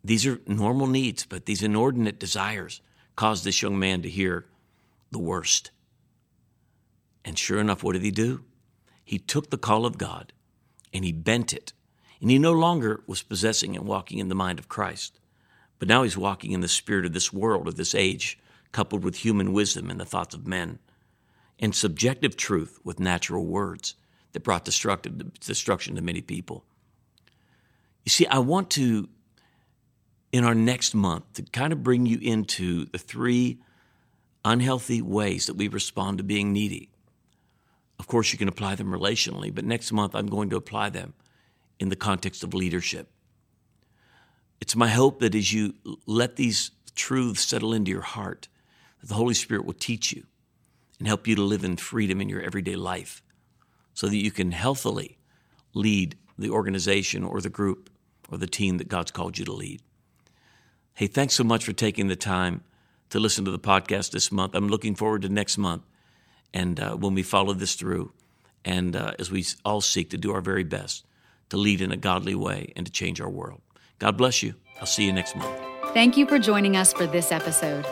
These 0.03 0.27
are 0.27 0.41
normal 0.47 0.87
needs, 0.87 1.27
but 1.27 1.47
these 1.47 1.63
inordinate 1.63 2.19
desires 2.19 2.81
caused 3.17 3.45
this 3.45 3.61
young 3.63 3.79
man 3.79 4.03
to 4.03 4.09
hear 4.09 4.47
the 5.11 5.19
worst. 5.19 5.71
And 7.25 7.39
sure 7.39 7.59
enough, 7.59 7.83
what 7.83 7.93
did 7.93 8.03
he 8.03 8.11
do? 8.11 8.45
He 9.05 9.19
took 9.19 9.51
the 9.51 9.59
call 9.59 9.85
of 9.85 9.99
God 9.99 10.33
and 10.93 11.05
he 11.05 11.13
bent 11.13 11.53
it 11.53 11.73
and 12.21 12.31
he 12.31 12.39
no 12.39 12.53
longer 12.53 13.03
was 13.07 13.23
possessing 13.23 13.77
and 13.77 13.87
walking 13.87 14.19
in 14.19 14.29
the 14.29 14.35
mind 14.35 14.59
of 14.59 14.69
Christ, 14.69 15.20
but 15.81 15.89
now 15.89 16.05
he's 16.05 16.17
walking 16.17 16.53
in 16.53 16.61
the 16.61 16.69
spirit 16.69 17.07
of 17.07 17.15
this 17.15 17.33
world, 17.33 17.67
of 17.67 17.75
this 17.75 17.95
age, 17.95 18.39
coupled 18.71 19.03
with 19.03 19.17
human 19.17 19.53
wisdom 19.53 19.91
and 19.91 19.99
the 19.99 20.05
thoughts 20.05 20.35
of 20.35 20.47
men, 20.47 20.79
and 21.59 21.75
subjective 21.75 22.37
truth 22.37 22.79
with 22.85 23.01
natural 23.01 23.45
words 23.45 23.97
that 24.33 24.45
brought 24.45 24.65
destruction 24.65 25.97
to 25.97 26.03
many 26.03 26.21
people. 26.21 26.65
You 28.05 28.11
see, 28.11 28.27
I 28.27 28.39
want 28.39 28.71
to, 28.71 29.09
in 30.33 30.45
our 30.45 30.55
next 30.55 30.95
month, 30.95 31.33
to 31.35 31.43
kind 31.43 31.73
of 31.73 31.83
bring 31.83 32.07
you 32.07 32.19
into 32.21 32.85
the 32.85 32.99
three 32.99 33.59
unhealthy 34.45 35.03
ways 35.03 35.47
that 35.47 35.57
we 35.57 35.69
respond 35.69 36.19
to 36.19 36.25
being 36.25 36.53
needy. 36.53 36.91
Of 37.99 38.07
course, 38.07 38.33
you 38.33 38.39
can 38.39 38.49
apply 38.49 38.75
them 38.75 38.93
relationally, 38.93 39.55
but 39.55 39.65
next 39.65 39.93
month 39.93 40.15
I'm 40.15 40.29
going 40.29 40.51
to 40.51 40.57
apply 40.57 40.91
them 40.91 41.15
in 41.79 41.89
the 41.89 41.97
context 41.97 42.45
of 42.45 42.55
leadership. 42.55 43.11
It's 44.61 44.77
my 44.77 44.89
hope 44.89 45.21
that 45.21 45.35
as 45.35 45.53
you 45.53 45.75
let 46.07 46.37
these 46.37 46.71
truths 46.95 47.47
settle 47.47 47.73
into 47.73 47.91
your 47.91 48.03
heart, 48.03 48.49
that 49.01 49.09
the 49.09 49.15
Holy 49.15 49.35
Spirit 49.35 49.65
will 49.65 49.73
teach 49.73 50.13
you 50.13 50.25
and 50.99 51.09
help 51.09 51.27
you 51.27 51.35
to 51.35 51.43
live 51.43 51.65
in 51.65 51.77
freedom 51.77 52.21
in 52.21 52.29
your 52.29 52.43
everyday 52.43 52.77
life 52.77 53.23
so 53.95 54.07
that 54.07 54.17
you 54.17 54.31
can 54.31 54.53
healthily 54.53 55.19
lead 55.75 56.17
the 56.39 56.51
organization 56.51 57.25
or 57.25 57.41
the 57.41 57.49
group 57.49 57.91
or 58.31 58.39
the 58.39 58.47
team 58.47 58.79
that 58.79 58.89
God's 58.89 59.11
called 59.11 59.39
you 59.39 59.45
to 59.45 59.53
lead. 59.53 59.83
Hey, 60.95 61.07
thanks 61.07 61.35
so 61.35 61.45
much 61.45 61.65
for 61.65 61.73
taking 61.73 62.09
the 62.09 62.17
time 62.17 62.63
to 63.11 63.19
listen 63.19 63.45
to 63.47 63.51
the 63.51 63.59
podcast 63.59 64.11
this 64.11 64.31
month. 64.31 64.55
I'm 64.55 64.69
looking 64.69 64.95
forward 64.95 65.23
to 65.23 65.29
next 65.29 65.59
month 65.59 65.83
and 66.53 66.79
uh, 66.79 66.95
when 66.97 67.15
we 67.15 67.23
follow 67.23 67.55
this 67.55 67.75
through 67.75 68.13
and 68.65 68.95
uh, 68.95 69.13
as 69.19 69.31
we 69.31 69.45
all 69.65 69.81
seek 69.81 70.11
to 70.11 70.19
do 70.19 70.33
our 70.33 70.41
very 70.41 70.65
best 70.65 71.07
to 71.49 71.57
lead 71.57 71.81
in 71.81 71.91
a 71.91 71.97
godly 71.97 72.35
way 72.35 72.73
and 72.77 72.87
to 72.87 72.93
change 72.93 73.21
our 73.21 73.31
world. 73.31 73.63
God 74.01 74.17
bless 74.17 74.43
you. 74.43 74.55
I'll 74.81 74.87
see 74.87 75.05
you 75.05 75.13
next 75.13 75.37
month. 75.37 75.57
Thank 75.95 76.17
you 76.17 76.27
for 76.27 76.39
joining 76.39 76.77
us 76.77 76.93
for 76.93 77.07
this 77.07 77.31
episode. 77.31 77.87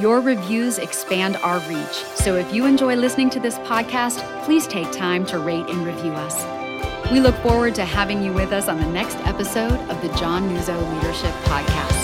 Your 0.00 0.20
reviews 0.20 0.78
expand 0.78 1.36
our 1.38 1.58
reach, 1.68 2.04
so 2.14 2.36
if 2.36 2.52
you 2.54 2.66
enjoy 2.66 2.94
listening 2.94 3.30
to 3.30 3.40
this 3.40 3.58
podcast, 3.60 4.22
please 4.44 4.66
take 4.66 4.92
time 4.92 5.26
to 5.26 5.38
rate 5.38 5.66
and 5.68 5.84
review 5.84 6.12
us. 6.12 7.10
We 7.10 7.20
look 7.20 7.34
forward 7.36 7.74
to 7.76 7.84
having 7.84 8.22
you 8.22 8.32
with 8.32 8.52
us 8.52 8.68
on 8.68 8.78
the 8.78 8.86
next 8.86 9.16
episode 9.26 9.80
of 9.90 10.00
the 10.02 10.08
John 10.18 10.50
Nuzzo 10.50 10.78
Leadership 10.94 11.32
Podcast. 11.44 11.97